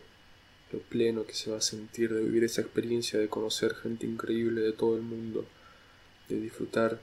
lo 0.72 0.80
pleno 0.80 1.26
que 1.26 1.34
se 1.34 1.50
va 1.50 1.58
a 1.58 1.62
sentir 1.62 2.12
de 2.12 2.22
vivir 2.22 2.44
esa 2.44 2.60
experiencia 2.60 3.18
de 3.18 3.28
conocer 3.28 3.74
gente 3.74 4.06
increíble 4.06 4.60
de 4.60 4.72
todo 4.72 4.96
el 4.96 5.02
mundo, 5.02 5.46
de 6.28 6.40
disfrutar 6.40 7.00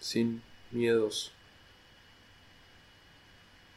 sin 0.00 0.42
miedos 0.70 1.32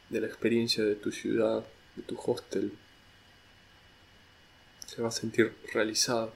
de 0.08 0.20
la 0.20 0.26
experiencia 0.26 0.84
de 0.84 0.94
tu 0.94 1.10
ciudad, 1.10 1.64
de 1.96 2.02
tu 2.02 2.18
hostel, 2.18 2.72
se 4.86 5.00
va 5.00 5.08
a 5.08 5.12
sentir 5.12 5.54
realizado. 5.72 6.34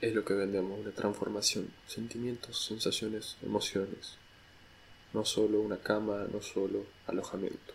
Es 0.00 0.14
lo 0.14 0.24
que 0.24 0.32
vendemos, 0.32 0.80
una 0.80 0.92
transformación, 0.92 1.70
sentimientos, 1.86 2.64
sensaciones, 2.64 3.36
emociones. 3.42 4.16
No 5.12 5.26
solo 5.26 5.60
una 5.60 5.78
cama, 5.78 6.26
no 6.32 6.40
solo 6.40 6.86
alojamiento. 7.06 7.74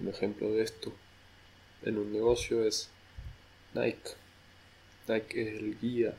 Un 0.00 0.08
ejemplo 0.08 0.48
de 0.48 0.62
esto 0.62 0.94
en 1.86 1.98
un 1.98 2.12
negocio 2.12 2.64
es 2.64 2.90
Nike. 3.72 4.10
Nike 5.06 5.42
es 5.42 5.58
el 5.60 5.78
guía 5.78 6.14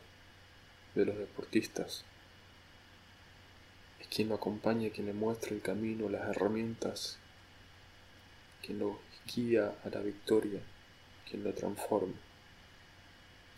de 0.96 1.06
los 1.06 1.18
deportistas. 1.18 2.06
Es 4.00 4.08
quien 4.08 4.30
lo 4.30 4.36
acompaña, 4.36 4.90
quien 4.90 5.08
le 5.08 5.14
muestra 5.14 5.54
el 5.54 5.62
camino, 5.62 6.08
las 6.08 6.30
herramientas, 6.30 7.18
quien 8.66 8.80
lo 8.80 8.98
guía 9.36 9.76
a 9.84 9.90
la 9.90 10.00
victoria, 10.00 10.62
quien 11.30 11.44
lo 11.44 11.54
transforma. 11.54 12.16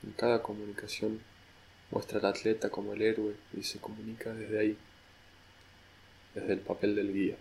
En 0.04 0.12
cada 0.14 0.42
comunicación 0.42 1.22
muestra 1.92 2.18
al 2.20 2.26
atleta 2.26 2.72
como 2.72 2.94
el 2.94 3.04
héroe 3.04 3.36
y 3.56 3.62
se 3.62 3.80
comunica 3.80 4.34
desde 4.34 4.60
ahí, 4.60 4.78
desde 6.34 6.54
el 6.54 6.60
papel 6.62 6.96
del 6.96 7.14
guía. 7.14 7.36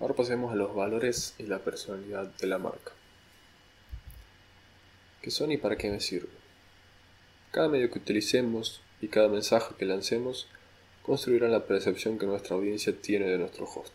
Ahora 0.00 0.14
pasemos 0.14 0.52
a 0.52 0.56
los 0.56 0.74
valores 0.74 1.36
y 1.38 1.44
la 1.44 1.60
personalidad 1.60 2.26
de 2.36 2.46
la 2.48 2.58
marca. 2.58 2.92
¿Qué 5.22 5.30
son 5.30 5.52
y 5.52 5.58
para 5.58 5.76
qué 5.76 5.90
me 5.90 6.00
sirven? 6.00 6.30
Cada 7.50 7.68
medio 7.68 7.90
que 7.90 7.98
utilicemos 7.98 8.80
y 9.02 9.08
cada 9.08 9.28
mensaje 9.28 9.74
que 9.78 9.84
lancemos 9.84 10.48
construirá 11.02 11.48
la 11.48 11.66
percepción 11.66 12.18
que 12.18 12.24
nuestra 12.24 12.56
audiencia 12.56 12.96
tiene 12.98 13.26
de 13.26 13.36
nuestro 13.36 13.66
host. 13.66 13.92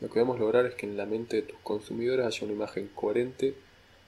Lo 0.00 0.08
que 0.08 0.20
debemos 0.20 0.38
lograr 0.38 0.66
es 0.66 0.76
que 0.76 0.86
en 0.86 0.96
la 0.96 1.06
mente 1.06 1.36
de 1.36 1.42
tus 1.42 1.58
consumidores 1.60 2.24
haya 2.24 2.44
una 2.44 2.54
imagen 2.54 2.88
coherente 2.94 3.54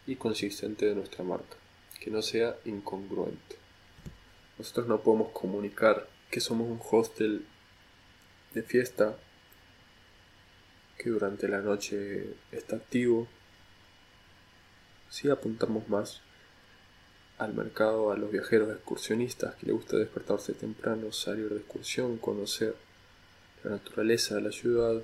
y 0.07 0.15
consistente 0.15 0.87
de 0.87 0.95
nuestra 0.95 1.25
marca 1.25 1.57
que 2.01 2.11
no 2.11 2.23
sea 2.23 2.57
incongruente. 2.65 3.57
Nosotros 4.57 4.87
no 4.87 5.01
podemos 5.01 5.31
comunicar 5.33 6.09
que 6.31 6.41
somos 6.41 6.69
un 6.69 6.81
hostel 6.91 7.45
de 8.55 8.63
fiesta 8.63 9.19
que 10.97 11.11
durante 11.11 11.49
la 11.49 11.61
noche 11.61 12.35
está 12.53 12.77
activo. 12.77 13.27
Si 15.11 15.29
apuntamos 15.29 15.89
más 15.89 16.23
al 17.45 17.55
mercado, 17.55 18.13
a 18.13 18.17
los 18.17 18.31
viajeros 18.31 18.71
excursionistas 18.71 19.55
que 19.57 19.67
les 19.67 19.75
gusta 19.75 19.97
despertarse 19.97 20.53
temprano, 20.55 21.13
salir 21.13 21.49
de 21.49 21.57
excursión, 21.57 22.19
conocer 22.19 22.75
la 23.65 23.73
naturaleza 23.73 24.35
de 24.37 24.43
la 24.43 24.53
ciudad, 24.53 25.03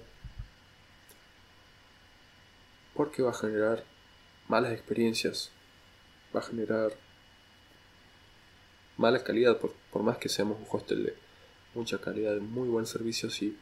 porque 2.94 3.22
va 3.22 3.30
a 3.30 3.34
generar 3.34 3.84
malas 4.48 4.72
experiencias 4.72 5.52
va 6.34 6.40
a 6.40 6.42
generar 6.42 6.92
mala 8.96 9.22
calidad, 9.22 9.58
por, 9.58 10.02
más 10.02 10.18
que 10.18 10.28
seamos 10.28 10.58
un 10.58 10.66
hostel 10.70 11.04
de 11.04 11.14
mucha 11.74 11.98
calidad, 11.98 12.36
muy 12.38 12.68
buen 12.68 12.86
servicio, 12.86 13.30
si 13.30 13.56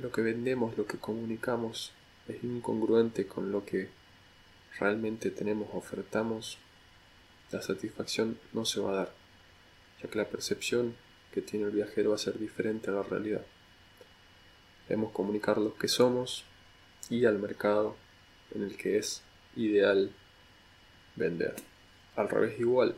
lo 0.00 0.10
que 0.10 0.22
vendemos, 0.22 0.76
lo 0.78 0.86
que 0.86 0.98
comunicamos 0.98 1.92
es 2.28 2.42
incongruente 2.42 3.26
con 3.26 3.52
lo 3.52 3.64
que 3.64 3.90
realmente 4.78 5.30
tenemos, 5.30 5.68
ofertamos, 5.74 6.58
la 7.52 7.62
satisfacción 7.62 8.38
no 8.52 8.64
se 8.64 8.80
va 8.80 8.92
a 8.92 8.96
dar, 8.96 9.12
ya 10.02 10.08
que 10.08 10.18
la 10.18 10.28
percepción 10.28 10.94
que 11.32 11.42
tiene 11.42 11.66
el 11.66 11.72
viajero 11.72 12.10
va 12.10 12.16
a 12.16 12.18
ser 12.18 12.38
diferente 12.38 12.90
a 12.90 12.94
la 12.94 13.02
realidad. 13.02 13.44
Debemos 14.88 15.12
comunicar 15.12 15.58
lo 15.58 15.76
que 15.76 15.88
somos 15.88 16.44
y 17.08 17.24
al 17.24 17.38
mercado 17.38 17.96
en 18.54 18.62
el 18.62 18.76
que 18.76 18.98
es 18.98 19.22
ideal 19.56 20.10
vender. 21.16 21.54
Al 22.16 22.28
revés 22.28 22.58
igual, 22.58 22.96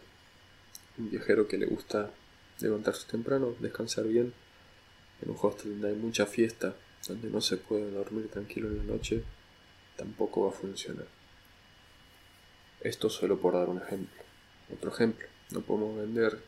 un 0.99 1.11
viajero 1.11 1.47
que 1.47 1.59
le 1.59 1.66
gusta 1.66 2.11
levantarse 2.61 3.06
temprano, 3.11 3.54
descansar 3.59 4.06
bien. 4.06 4.32
En 5.21 5.30
un 5.30 5.37
hostel 5.40 5.73
donde 5.73 5.88
hay 5.90 5.94
mucha 5.94 6.26
fiesta, 6.26 6.75
donde 7.06 7.30
no 7.30 7.40
se 7.40 7.56
puede 7.56 7.90
dormir 7.90 8.28
tranquilo 8.28 8.68
en 8.68 8.78
la 8.78 8.85
noche, 8.85 9.23
tampoco 9.97 10.42
va 10.42 10.49
a 10.49 10.52
funcionar. 10.52 11.06
Esto 12.80 13.09
solo 13.09 13.38
por 13.38 13.54
dar 13.54 13.68
un 13.68 13.78
ejemplo. 13.78 14.22
Otro 14.73 14.91
ejemplo, 14.91 15.26
no 15.50 15.61
podemos 15.61 15.97
vender 15.97 16.38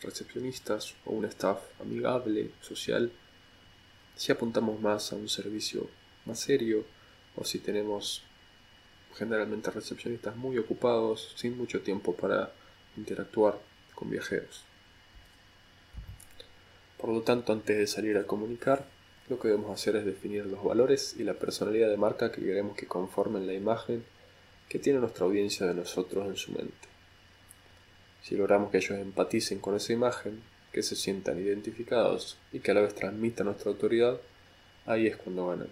recepcionistas 0.00 0.94
o 1.04 1.12
un 1.12 1.24
staff 1.26 1.60
amigable, 1.80 2.50
social, 2.60 3.12
si 4.16 4.32
apuntamos 4.32 4.80
más 4.80 5.12
a 5.12 5.16
un 5.16 5.28
servicio 5.28 5.88
más 6.24 6.40
serio 6.40 6.84
o 7.36 7.44
si 7.44 7.58
tenemos 7.58 8.22
generalmente 9.14 9.70
recepcionistas 9.70 10.36
muy 10.36 10.58
ocupados, 10.58 11.32
sin 11.36 11.56
mucho 11.56 11.80
tiempo 11.80 12.14
para 12.14 12.52
interactuar 12.96 13.58
con 13.94 14.10
viajeros. 14.10 14.64
Por 16.98 17.10
lo 17.10 17.22
tanto, 17.22 17.52
antes 17.52 17.76
de 17.76 17.86
salir 17.86 18.16
a 18.16 18.26
comunicar, 18.26 18.86
lo 19.28 19.38
que 19.38 19.48
debemos 19.48 19.70
hacer 19.70 19.96
es 19.96 20.04
definir 20.04 20.46
los 20.46 20.62
valores 20.62 21.16
y 21.18 21.24
la 21.24 21.34
personalidad 21.34 21.88
de 21.88 21.96
marca 21.96 22.30
que 22.32 22.42
queremos 22.42 22.76
que 22.76 22.86
conformen 22.86 23.46
la 23.46 23.54
imagen 23.54 24.04
que 24.68 24.78
tiene 24.78 25.00
nuestra 25.00 25.26
audiencia 25.26 25.66
de 25.66 25.74
nosotros 25.74 26.26
en 26.26 26.36
su 26.36 26.52
mente. 26.52 26.91
Si 28.22 28.36
logramos 28.36 28.70
que 28.70 28.78
ellos 28.78 28.98
empaticen 28.98 29.58
con 29.58 29.76
esa 29.76 29.92
imagen, 29.92 30.40
que 30.72 30.82
se 30.82 30.96
sientan 30.96 31.38
identificados 31.38 32.38
y 32.52 32.60
que 32.60 32.70
a 32.70 32.74
la 32.74 32.80
vez 32.80 32.94
transmitan 32.94 33.46
nuestra 33.46 33.70
autoridad, 33.70 34.18
ahí 34.86 35.06
es 35.06 35.16
cuando 35.16 35.48
ganamos. 35.48 35.70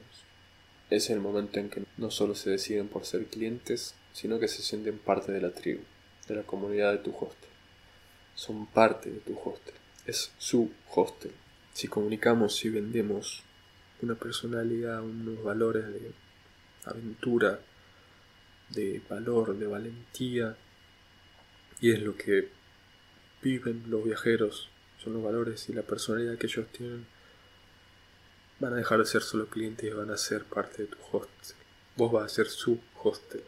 Es 0.90 1.08
el 1.10 1.20
momento 1.20 1.58
en 1.58 1.70
que 1.70 1.84
no 1.96 2.10
solo 2.10 2.34
se 2.34 2.50
deciden 2.50 2.88
por 2.88 3.06
ser 3.06 3.26
clientes, 3.26 3.94
sino 4.12 4.38
que 4.38 4.48
se 4.48 4.62
sienten 4.62 4.98
parte 4.98 5.32
de 5.32 5.40
la 5.40 5.52
tribu, 5.52 5.82
de 6.28 6.34
la 6.34 6.42
comunidad 6.42 6.92
de 6.92 6.98
tu 6.98 7.10
hostel. 7.10 7.48
Son 8.34 8.66
parte 8.66 9.10
de 9.10 9.20
tu 9.20 9.38
hostel 9.38 9.74
es 10.06 10.32
su 10.38 10.70
hostel. 10.94 11.32
Si 11.72 11.88
comunicamos 11.88 12.64
y 12.64 12.70
vendemos 12.70 13.42
una 14.02 14.14
personalidad, 14.14 15.02
unos 15.02 15.42
valores 15.42 15.86
de 15.86 16.12
aventura, 16.84 17.60
de 18.70 19.00
valor, 19.08 19.56
de 19.56 19.66
valentía, 19.66 20.56
y 21.80 21.92
es 21.92 22.02
lo 22.02 22.16
que 22.16 22.48
viven 23.42 23.84
los 23.88 24.04
viajeros, 24.04 24.68
son 25.02 25.14
los 25.14 25.22
valores 25.22 25.68
y 25.68 25.72
la 25.72 25.82
personalidad 25.82 26.36
que 26.38 26.46
ellos 26.46 26.66
tienen, 26.72 27.06
van 28.58 28.74
a 28.74 28.76
dejar 28.76 28.98
de 28.98 29.06
ser 29.06 29.22
solo 29.22 29.46
clientes 29.46 29.90
y 29.90 29.94
van 29.94 30.10
a 30.10 30.16
ser 30.16 30.44
parte 30.44 30.82
de 30.82 30.88
tu 30.88 30.98
hostel. 31.10 31.56
Vos 31.96 32.12
vas 32.12 32.26
a 32.26 32.34
ser 32.34 32.46
su 32.48 32.78
hostel. 33.02 33.42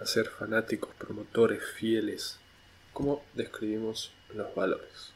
A 0.00 0.06
ser 0.06 0.28
fanáticos, 0.28 0.94
promotores, 0.96 1.62
fieles. 1.64 2.38
¿Cómo 2.92 3.24
describimos 3.34 4.12
los 4.34 4.54
valores. 4.54 5.12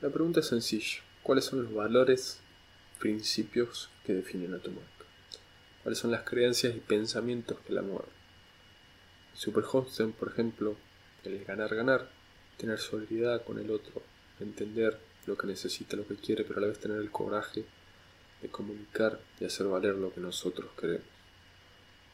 La 0.00 0.10
pregunta 0.10 0.40
es 0.40 0.46
sencilla. 0.46 1.02
¿Cuáles 1.22 1.44
son 1.44 1.62
los 1.62 1.74
valores, 1.74 2.40
principios 2.98 3.90
que 4.04 4.14
definen 4.14 4.54
a 4.54 4.58
tu 4.58 4.70
marca? 4.70 5.04
¿Cuáles 5.82 5.98
son 5.98 6.10
las 6.10 6.22
creencias 6.22 6.74
y 6.74 6.80
pensamientos 6.80 7.58
que 7.60 7.72
la 7.72 7.82
mueven? 7.82 8.18
Superhosting, 9.38 10.10
por 10.14 10.30
ejemplo, 10.32 10.74
el 11.22 11.44
ganar-ganar, 11.44 12.08
tener 12.56 12.76
solidaridad 12.80 13.44
con 13.44 13.60
el 13.60 13.70
otro, 13.70 14.02
entender 14.40 14.98
lo 15.26 15.38
que 15.38 15.46
necesita, 15.46 15.96
lo 15.96 16.08
que 16.08 16.16
quiere, 16.16 16.42
pero 16.42 16.58
a 16.58 16.62
la 16.62 16.66
vez 16.66 16.80
tener 16.80 16.98
el 16.98 17.12
coraje 17.12 17.64
de 18.42 18.48
comunicar 18.48 19.20
y 19.38 19.44
hacer 19.44 19.68
valer 19.68 19.94
lo 19.94 20.12
que 20.12 20.20
nosotros 20.20 20.68
queremos. 20.76 21.06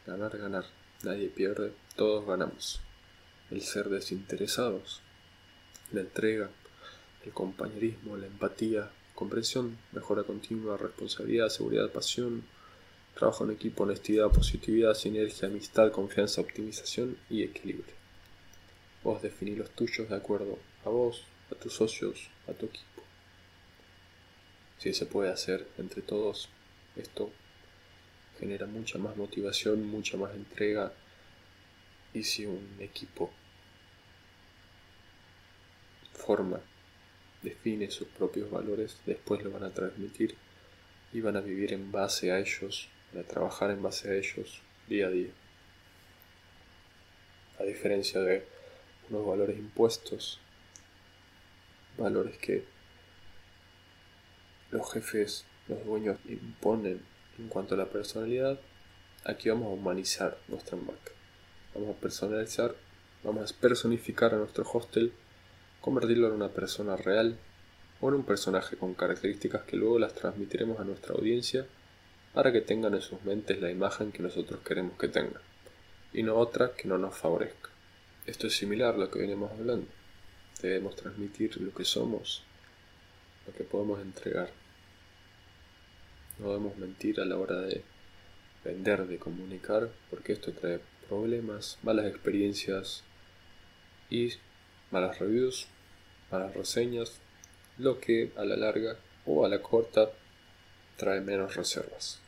Ganar, 0.06 0.36
ganar, 0.36 0.66
nadie 1.02 1.28
pierde, 1.28 1.72
todos 1.96 2.26
ganamos. 2.26 2.82
El 3.50 3.62
ser 3.62 3.88
desinteresados, 3.88 5.00
la 5.92 6.02
entrega, 6.02 6.50
el 7.24 7.32
compañerismo, 7.32 8.18
la 8.18 8.26
empatía, 8.26 8.90
comprensión, 9.14 9.78
mejora 9.92 10.24
continua, 10.24 10.76
responsabilidad, 10.76 11.48
seguridad, 11.48 11.90
pasión, 11.90 12.44
trabajo 13.14 13.44
en 13.44 13.52
equipo, 13.52 13.84
honestidad, 13.84 14.30
positividad, 14.30 14.94
sinergia, 14.94 15.48
amistad, 15.48 15.92
confianza, 15.92 16.40
optimización 16.40 17.16
y 17.30 17.42
equilibrio. 17.42 17.94
Vos 19.02 19.22
definís 19.22 19.58
los 19.58 19.70
tuyos 19.70 20.08
de 20.08 20.16
acuerdo 20.16 20.58
a 20.84 20.88
vos, 20.88 21.24
a 21.50 21.54
tus 21.54 21.74
socios, 21.74 22.28
a 22.48 22.52
tu 22.52 22.66
equipo. 22.66 23.02
Si 24.78 24.92
se 24.92 25.06
puede 25.06 25.30
hacer 25.30 25.66
entre 25.78 26.02
todos, 26.02 26.48
esto 26.96 27.30
genera 28.38 28.66
mucha 28.66 28.98
más 28.98 29.16
motivación, 29.16 29.86
mucha 29.86 30.16
más 30.16 30.34
entrega 30.34 30.92
y 32.12 32.24
si 32.24 32.46
un 32.46 32.76
equipo 32.80 33.30
forma, 36.12 36.60
define 37.42 37.90
sus 37.90 38.08
propios 38.08 38.50
valores, 38.50 38.96
después 39.04 39.42
lo 39.42 39.50
van 39.50 39.64
a 39.64 39.70
transmitir 39.70 40.34
y 41.12 41.20
van 41.20 41.36
a 41.36 41.40
vivir 41.40 41.72
en 41.72 41.92
base 41.92 42.32
a 42.32 42.38
ellos, 42.38 42.88
a 43.18 43.24
trabajar 43.24 43.70
en 43.70 43.82
base 43.82 44.10
a 44.10 44.14
ellos 44.14 44.60
día 44.88 45.06
a 45.06 45.10
día. 45.10 45.30
A 47.58 47.62
diferencia 47.64 48.20
de 48.20 48.44
unos 49.10 49.26
valores 49.26 49.58
impuestos, 49.58 50.40
valores 51.96 52.36
que 52.38 52.64
los 54.70 54.92
jefes, 54.92 55.44
los 55.68 55.84
dueños 55.84 56.18
imponen 56.26 57.00
en 57.38 57.48
cuanto 57.48 57.74
a 57.74 57.78
la 57.78 57.86
personalidad, 57.86 58.58
aquí 59.24 59.48
vamos 59.48 59.68
a 59.68 59.74
humanizar 59.74 60.38
nuestra 60.48 60.76
marca. 60.76 61.12
Vamos 61.74 61.96
a 61.96 62.00
personalizar, 62.00 62.74
vamos 63.22 63.52
a 63.52 63.60
personificar 63.60 64.34
a 64.34 64.38
nuestro 64.38 64.64
hostel 64.70 65.12
convertirlo 65.80 66.28
en 66.28 66.34
una 66.34 66.48
persona 66.48 66.96
real 66.96 67.38
o 68.00 68.08
en 68.08 68.14
un 68.14 68.24
personaje 68.24 68.76
con 68.76 68.94
características 68.94 69.62
que 69.64 69.76
luego 69.76 69.98
las 69.98 70.14
transmitiremos 70.14 70.80
a 70.80 70.84
nuestra 70.84 71.14
audiencia 71.14 71.66
para 72.34 72.52
que 72.52 72.60
tengan 72.60 72.94
en 72.94 73.00
sus 73.00 73.22
mentes 73.22 73.60
la 73.60 73.70
imagen 73.70 74.12
que 74.12 74.22
nosotros 74.22 74.60
queremos 74.60 74.98
que 74.98 75.08
tengan 75.08 75.40
y 76.12 76.22
no 76.22 76.36
otra 76.36 76.72
que 76.74 76.88
no 76.88 76.98
nos 76.98 77.16
favorezca. 77.16 77.70
Esto 78.26 78.46
es 78.46 78.56
similar 78.56 78.94
a 78.94 78.98
lo 78.98 79.10
que 79.10 79.20
venimos 79.20 79.50
hablando. 79.52 79.86
Debemos 80.60 80.96
transmitir 80.96 81.60
lo 81.60 81.72
que 81.72 81.84
somos, 81.84 82.42
lo 83.46 83.54
que 83.54 83.64
podemos 83.64 84.00
entregar. 84.00 84.50
No 86.38 86.48
debemos 86.48 86.76
mentir 86.76 87.20
a 87.20 87.24
la 87.24 87.36
hora 87.36 87.60
de 87.60 87.82
vender, 88.64 89.06
de 89.06 89.18
comunicar, 89.18 89.88
porque 90.10 90.32
esto 90.32 90.52
trae 90.52 90.80
problemas, 91.08 91.78
malas 91.82 92.06
experiencias 92.06 93.04
y 94.10 94.32
malas 94.90 95.18
reviews 95.18 95.68
las 96.38 96.54
reseñas, 96.54 97.20
lo 97.78 98.00
que 98.00 98.32
a 98.36 98.44
la 98.44 98.56
larga 98.56 98.96
o 99.26 99.44
a 99.44 99.48
la 99.48 99.60
corta 99.60 100.10
trae 100.96 101.20
menos 101.20 101.56
reservas. 101.56 102.20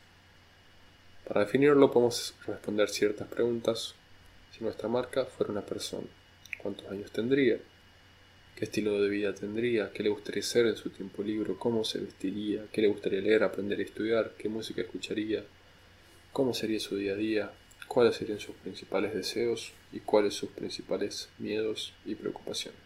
Para 1.27 1.41
definirlo 1.41 1.91
podemos 1.91 2.35
responder 2.45 2.87
ciertas 2.87 3.27
preguntas. 3.27 3.95
Si 4.51 4.63
nuestra 4.63 4.87
marca 4.87 5.25
fuera 5.25 5.51
una 5.51 5.61
persona, 5.61 6.07
¿cuántos 6.57 6.89
años 6.89 7.11
tendría? 7.11 7.59
¿Qué 8.55 8.63
estilo 8.63 9.01
de 9.01 9.09
vida 9.09 9.35
tendría? 9.35 9.91
¿Qué 9.91 10.03
le 10.03 10.09
gustaría 10.09 10.41
ser 10.41 10.67
en 10.67 10.77
su 10.77 10.89
tiempo 10.89 11.21
libre? 11.23 11.53
¿Cómo 11.59 11.83
se 11.83 11.99
vestiría? 11.99 12.65
¿Qué 12.71 12.81
le 12.81 12.87
gustaría 12.87 13.19
leer, 13.19 13.43
aprender 13.43 13.77
y 13.81 13.83
estudiar? 13.83 14.35
¿Qué 14.37 14.47
música 14.47 14.81
escucharía? 14.81 15.43
¿Cómo 16.31 16.53
sería 16.53 16.79
su 16.79 16.95
día 16.95 17.11
a 17.11 17.17
día? 17.17 17.51
¿Cuáles 17.89 18.15
serían 18.15 18.39
sus 18.39 18.55
principales 18.55 19.13
deseos? 19.13 19.73
¿Y 19.91 19.99
cuáles 19.99 20.33
sus 20.33 20.51
principales 20.51 21.27
miedos 21.39 21.93
y 22.05 22.15
preocupaciones? 22.15 22.79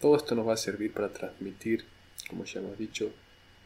Todo 0.00 0.16
esto 0.16 0.34
nos 0.34 0.48
va 0.48 0.54
a 0.54 0.56
servir 0.56 0.92
para 0.94 1.12
transmitir, 1.12 1.84
como 2.30 2.46
ya 2.46 2.60
hemos 2.60 2.78
dicho, 2.78 3.12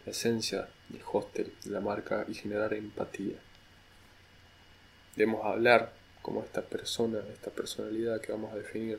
la 0.09 0.13
esencia 0.13 0.67
del 0.89 1.03
hostel, 1.13 1.53
de 1.65 1.71
la 1.71 1.81
marca 1.81 2.25
y 2.27 2.33
generar 2.33 2.73
empatía. 2.73 3.37
Debemos 5.15 5.45
hablar 5.45 5.93
como 6.23 6.43
esta 6.43 6.63
persona, 6.63 7.19
esta 7.31 7.51
personalidad 7.51 8.19
que 8.23 8.33
vamos 8.33 8.51
a 8.55 8.57
definir. 8.57 8.99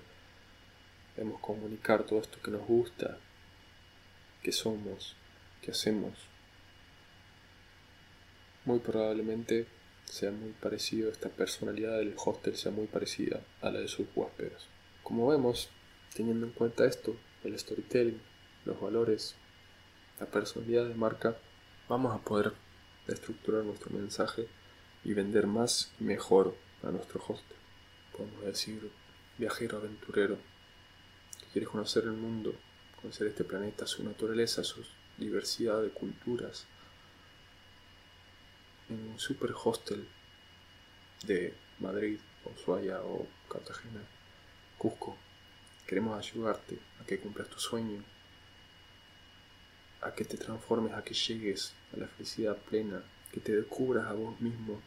Debemos 1.16 1.42
comunicar 1.42 2.04
todo 2.04 2.20
esto 2.20 2.38
que 2.44 2.52
nos 2.52 2.62
gusta, 2.68 3.18
que 4.44 4.52
somos, 4.52 5.16
que 5.64 5.72
hacemos. 5.72 6.14
Muy 8.66 8.78
probablemente 8.78 9.66
sea 10.06 10.30
muy 10.30 10.52
parecido, 10.52 11.10
esta 11.10 11.30
personalidad 11.30 11.98
del 11.98 12.14
hostel 12.24 12.56
sea 12.56 12.72
muy 12.72 12.86
parecida 12.86 13.42
a 13.62 13.72
la 13.72 13.80
de 13.80 13.88
sus 13.88 14.06
huéspedes. 14.16 14.68
Como 15.02 15.30
vemos, 15.30 15.70
teniendo 16.14 16.46
en 16.46 16.52
cuenta 16.52 16.86
esto, 16.86 17.18
el 17.44 17.58
storytelling, 17.58 18.22
los 18.66 18.80
valores, 18.80 19.36
la 20.20 20.26
personalidad 20.26 20.86
de 20.86 20.96
marca, 20.96 21.38
vamos 21.88 22.14
a 22.14 22.24
poder 22.24 22.54
estructurar 23.08 23.64
nuestro 23.64 23.92
mensaje 23.92 24.48
y 25.04 25.14
vender 25.14 25.48
más 25.48 25.92
y 26.00 26.04
mejor 26.04 26.56
a 26.84 26.92
nuestro 26.92 27.22
hostel. 27.28 27.58
Podemos 28.16 28.44
decir, 28.44 28.92
viajero 29.38 29.78
aventurero, 29.78 30.38
que 31.40 31.46
quieres 31.54 31.70
conocer 31.70 32.04
el 32.04 32.12
mundo, 32.12 32.54
conocer 33.02 33.28
este 33.28 33.44
planeta, 33.44 33.88
su 33.88 34.04
naturaleza, 34.04 34.64
su 34.64 34.84
diversidad 35.18 35.82
de 35.82 35.90
culturas, 35.90 36.66
en 38.90 39.12
un 39.12 39.20
super 39.20 39.54
hostel 39.64 40.08
de 41.26 41.54
Madrid, 41.80 42.20
Ushuaia 42.46 43.02
o 43.04 43.28
Cartagena, 43.48 44.02
Cusco, 44.78 45.16
Queremos 45.90 46.20
ayudarte 46.20 46.78
a 47.02 47.04
que 47.04 47.18
cumplas 47.18 47.48
tu 47.48 47.60
sueño, 47.60 48.04
a 50.02 50.14
que 50.14 50.26
te 50.26 50.38
transformes, 50.38 50.94
a 50.94 51.04
que 51.04 51.14
llegues 51.14 51.74
a 51.94 51.98
la 51.98 52.08
felicidad 52.08 52.58
plena, 52.58 53.04
que 53.32 53.40
te 53.40 53.56
descubras 53.56 54.08
a 54.08 54.14
vos 54.14 54.40
mismo. 54.40 54.82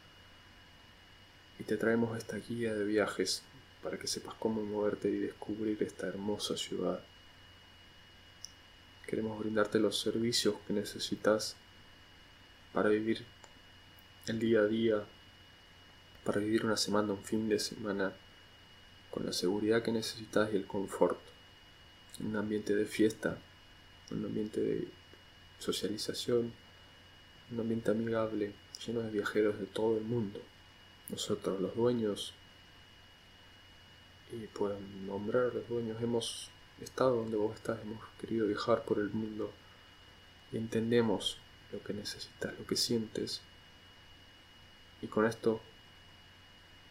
Y 1.59 1.65
te 1.65 1.77
traemos 1.77 2.17
esta 2.17 2.37
guía 2.37 2.75
de 2.75 2.85
viajes 2.85 3.43
para 3.83 3.99
que 3.99 4.07
sepas 4.07 4.35
cómo 4.35 4.63
moverte 4.63 5.09
y 5.09 5.19
descubrir 5.19 5.83
esta 5.83 6.07
hermosa 6.07 6.57
ciudad. 6.57 7.01
Queremos 9.07 9.39
brindarte 9.39 9.79
los 9.79 10.01
servicios 10.01 10.57
que 10.67 10.73
necesitas 10.73 11.57
para 12.73 12.89
vivir 12.89 13.25
el 14.27 14.39
día 14.39 14.61
a 14.61 14.67
día, 14.67 15.05
para 16.25 16.41
vivir 16.41 16.65
una 16.65 16.77
semana, 16.77 17.13
un 17.13 17.23
fin 17.23 17.49
de 17.49 17.59
semana, 17.59 18.13
con 19.11 19.27
la 19.27 19.33
seguridad 19.33 19.83
que 19.83 19.93
necesitas 19.93 20.53
y 20.53 20.57
el 20.57 20.67
confort. 20.67 21.19
Un 22.21 22.37
ambiente 22.37 22.75
de 22.75 22.87
fiesta, 22.87 23.37
un 24.11 24.25
ambiente 24.25 24.61
de 24.61 24.89
socialización, 25.63 26.53
un 27.51 27.61
ambiente 27.61 27.93
amigable, 27.93 28.53
lleno 28.85 29.01
de 29.03 29.11
viajeros 29.11 29.59
de 29.59 29.67
todo 29.67 29.97
el 29.97 30.05
mundo. 30.05 30.41
Nosotros, 31.09 31.61
los 31.61 31.75
dueños, 31.77 32.35
y 34.33 34.47
pueden 34.49 35.07
nombrar 35.07 35.55
los 35.55 35.69
dueños, 35.69 36.03
hemos 36.03 36.51
estado 36.81 37.17
donde 37.17 37.37
vos 37.37 37.55
estás, 37.55 37.81
hemos 37.83 38.01
querido 38.21 38.47
viajar 38.47 38.83
por 38.85 38.99
el 38.99 39.11
mundo 39.11 39.53
y 40.51 40.57
entendemos 40.57 41.39
lo 41.71 41.83
que 41.83 41.93
necesitas, 41.93 42.59
lo 42.59 42.67
que 42.67 42.77
sientes. 42.77 43.43
Y 45.01 45.07
con 45.07 45.27
esto 45.27 45.61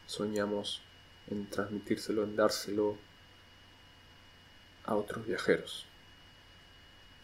soñamos 0.06 0.82
en 1.30 1.48
transmitírselo, 1.48 2.24
en 2.24 2.36
dárselo 2.36 2.98
a 4.86 4.96
otros 4.96 5.26
viajeros. 5.26 5.86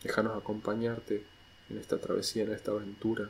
Déjanos 0.04 0.38
acompañarte 0.38 1.26
en 1.70 1.78
esta 1.78 1.98
travesía, 2.00 2.44
en 2.44 2.54
esta 2.54 2.72
aventura 2.72 3.30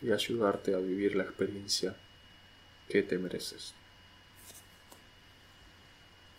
y 0.00 0.10
ayudarte 0.10 0.74
a 0.74 0.78
vivir 0.78 1.14
la 1.14 1.24
experiencia 1.24 1.94
que 2.88 3.02
te 3.02 3.18
mereces. 3.18 3.74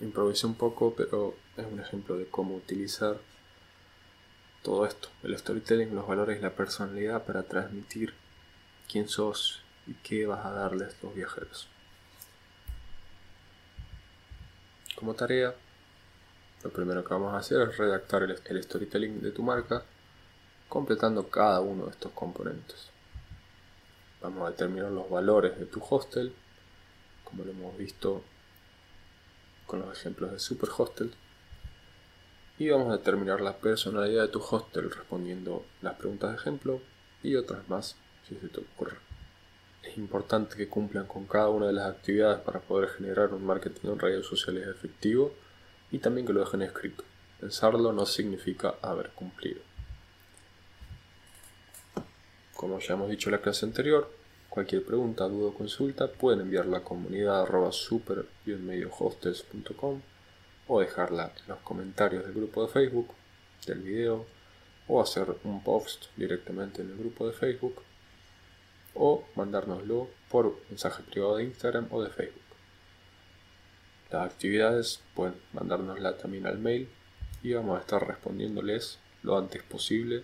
Improvisé 0.01 0.47
un 0.47 0.55
poco, 0.55 0.93
pero 0.95 1.35
es 1.55 1.65
un 1.65 1.79
ejemplo 1.79 2.17
de 2.17 2.25
cómo 2.25 2.55
utilizar 2.55 3.17
todo 4.61 4.85
esto, 4.85 5.09
el 5.23 5.37
storytelling, 5.37 5.93
los 5.93 6.07
valores 6.07 6.39
y 6.39 6.41
la 6.41 6.55
personalidad 6.55 7.23
para 7.23 7.43
transmitir 7.43 8.13
quién 8.89 9.07
sos 9.07 9.61
y 9.87 9.93
qué 9.95 10.25
vas 10.25 10.45
a 10.45 10.51
darle 10.51 10.85
a 10.85 10.87
estos 10.87 11.13
viajeros. 11.13 11.67
Como 14.95 15.13
tarea, 15.15 15.53
lo 16.63 16.69
primero 16.69 17.03
que 17.03 17.13
vamos 17.13 17.33
a 17.33 17.37
hacer 17.37 17.61
es 17.67 17.77
redactar 17.77 18.23
el, 18.23 18.63
storytelling 18.63 19.21
de 19.21 19.31
tu 19.31 19.43
marca, 19.43 19.83
completando 20.73 21.29
cada 21.29 21.61
uno 21.61 21.85
de 21.85 21.91
estos 21.91 22.11
componentes. 22.13 22.87
Vamos 24.23 24.47
a 24.47 24.49
determinar 24.49 24.89
los 24.89 25.07
valores 25.07 25.59
de 25.59 25.67
tu 25.67 25.79
hostel, 25.87 26.33
como 27.23 27.43
lo 27.43 27.51
hemos 27.51 27.77
visto 27.77 28.23
con 29.67 29.81
los 29.81 29.95
ejemplos 29.95 30.31
de 30.31 30.39
Super 30.39 30.69
Hostel. 30.75 31.13
Y 32.57 32.69
vamos 32.69 32.89
a 32.89 32.97
determinar 32.97 33.39
la 33.39 33.55
personalidad 33.57 34.23
de 34.23 34.29
tu 34.29 34.39
hostel 34.39 34.89
respondiendo 34.89 35.63
las 35.83 35.93
preguntas 35.93 36.31
de 36.31 36.37
ejemplo 36.37 36.81
y 37.21 37.35
otras 37.35 37.69
más 37.69 37.95
si 38.27 38.33
se 38.33 38.47
te 38.47 38.61
ocurre. 38.61 38.97
Es 39.83 39.95
importante 39.99 40.55
que 40.55 40.69
cumplan 40.69 41.05
con 41.05 41.27
cada 41.27 41.49
una 41.49 41.67
de 41.67 41.73
las 41.73 41.87
actividades 41.87 42.39
para 42.39 42.61
poder 42.61 42.89
generar 42.89 43.31
un 43.31 43.45
marketing 43.45 43.89
en 43.89 43.99
redes 43.99 44.25
sociales 44.25 44.67
efectivo 44.67 45.35
y 45.91 45.99
también 45.99 46.25
que 46.25 46.33
lo 46.33 46.39
dejen 46.39 46.63
escrito. 46.63 47.03
Pensarlo 47.39 47.93
no 47.93 48.07
significa 48.07 48.73
haber 48.81 49.11
cumplido. 49.11 49.61
Como 52.63 52.79
ya 52.79 52.93
hemos 52.93 53.09
dicho 53.09 53.27
en 53.27 53.33
la 53.33 53.41
clase 53.41 53.65
anterior, 53.65 54.09
cualquier 54.47 54.85
pregunta, 54.85 55.27
duda 55.27 55.49
o 55.49 55.53
consulta 55.53 56.09
pueden 56.09 56.39
enviarla 56.39 56.77
a 56.77 56.83
comunidad 56.85 57.45
super 57.71 58.25
hostels.com 58.99 60.01
o 60.69 60.79
dejarla 60.79 61.33
en 61.41 61.49
los 61.49 61.59
comentarios 61.59 62.23
del 62.23 62.33
grupo 62.33 62.65
de 62.65 62.71
Facebook 62.71 63.09
del 63.67 63.79
video 63.79 64.25
o 64.87 65.01
hacer 65.01 65.35
un 65.43 65.61
post 65.61 66.05
directamente 66.15 66.81
en 66.81 66.91
el 66.91 66.97
grupo 66.97 67.27
de 67.27 67.33
Facebook 67.33 67.81
o 68.93 69.25
mandárnoslo 69.35 70.07
por 70.29 70.57
mensaje 70.69 71.03
privado 71.03 71.35
de 71.35 71.43
Instagram 71.43 71.87
o 71.91 72.01
de 72.01 72.11
Facebook. 72.11 72.43
Las 74.09 74.31
actividades 74.31 75.01
pueden 75.13 75.35
mandárnosla 75.51 76.15
también 76.15 76.47
al 76.47 76.59
mail 76.59 76.87
y 77.43 77.51
vamos 77.51 77.77
a 77.77 77.81
estar 77.81 78.07
respondiéndoles 78.07 78.99
lo 79.21 79.37
antes 79.37 79.61
posible 79.63 80.23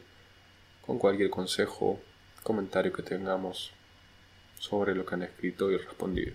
con 0.86 0.98
cualquier 0.98 1.30
consejo, 1.30 2.00
comentario 2.44 2.94
que 2.94 3.04
tengamos 3.04 3.72
sobre 4.60 4.96
lo 4.96 5.06
que 5.06 5.16
han 5.16 5.24
escrito 5.24 5.72
y 5.72 5.78
respondido. 5.78 6.34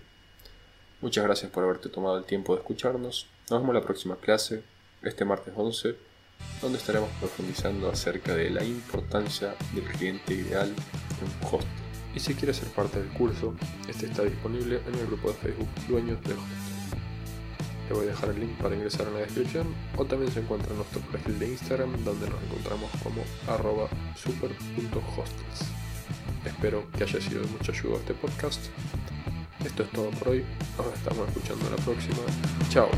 Muchas 1.01 1.23
gracias 1.23 1.51
por 1.51 1.63
haberte 1.63 1.89
tomado 1.89 2.17
el 2.17 2.25
tiempo 2.25 2.53
de 2.53 2.61
escucharnos. 2.61 3.27
Nos 3.49 3.59
vemos 3.59 3.75
en 3.75 3.81
la 3.81 3.85
próxima 3.85 4.15
clase, 4.15 4.63
este 5.03 5.25
martes 5.25 5.53
11, 5.55 5.95
donde 6.61 6.77
estaremos 6.77 7.09
profundizando 7.19 7.89
acerca 7.89 8.35
de 8.35 8.49
la 8.49 8.63
importancia 8.63 9.55
del 9.73 9.83
cliente 9.83 10.33
ideal 10.33 10.69
en 10.69 11.27
un 11.27 11.53
hostel. 11.53 11.69
Y 12.15 12.19
si 12.19 12.33
quieres 12.33 12.57
ser 12.57 12.69
parte 12.69 12.99
del 12.99 13.09
curso, 13.09 13.55
este 13.87 14.05
está 14.05 14.23
disponible 14.23 14.81
en 14.87 14.95
el 14.95 15.05
grupo 15.07 15.29
de 15.29 15.35
Facebook 15.35 15.67
Dueños 15.87 16.21
del 16.23 16.37
Hostel. 16.37 16.99
Te 17.87 17.93
voy 17.93 18.05
a 18.05 18.09
dejar 18.09 18.29
el 18.29 18.39
link 18.39 18.57
para 18.57 18.73
ingresar 18.73 19.07
en 19.07 19.13
la 19.13 19.19
descripción 19.19 19.67
o 19.97 20.05
también 20.05 20.31
se 20.31 20.39
encuentra 20.39 20.71
en 20.71 20.77
nuestro 20.77 21.01
perfil 21.01 21.37
de 21.37 21.49
Instagram 21.49 22.03
donde 22.03 22.29
nos 22.29 22.41
encontramos 22.41 22.89
como 23.03 23.21
arroba 23.47 23.89
super.hostels. 24.15 25.84
Espero 26.45 26.85
que 26.97 27.03
haya 27.03 27.19
sido 27.21 27.41
de 27.41 27.47
mucha 27.47 27.71
ayuda 27.71 27.97
este 27.97 28.13
podcast. 28.13 28.65
Esto 29.65 29.83
es 29.83 29.89
todo 29.91 30.09
por 30.11 30.29
hoy. 30.29 30.45
Nos 30.77 30.93
estamos 30.93 31.27
escuchando 31.29 31.69
la 31.69 31.77
próxima. 31.77 32.17
Chao. 32.69 32.89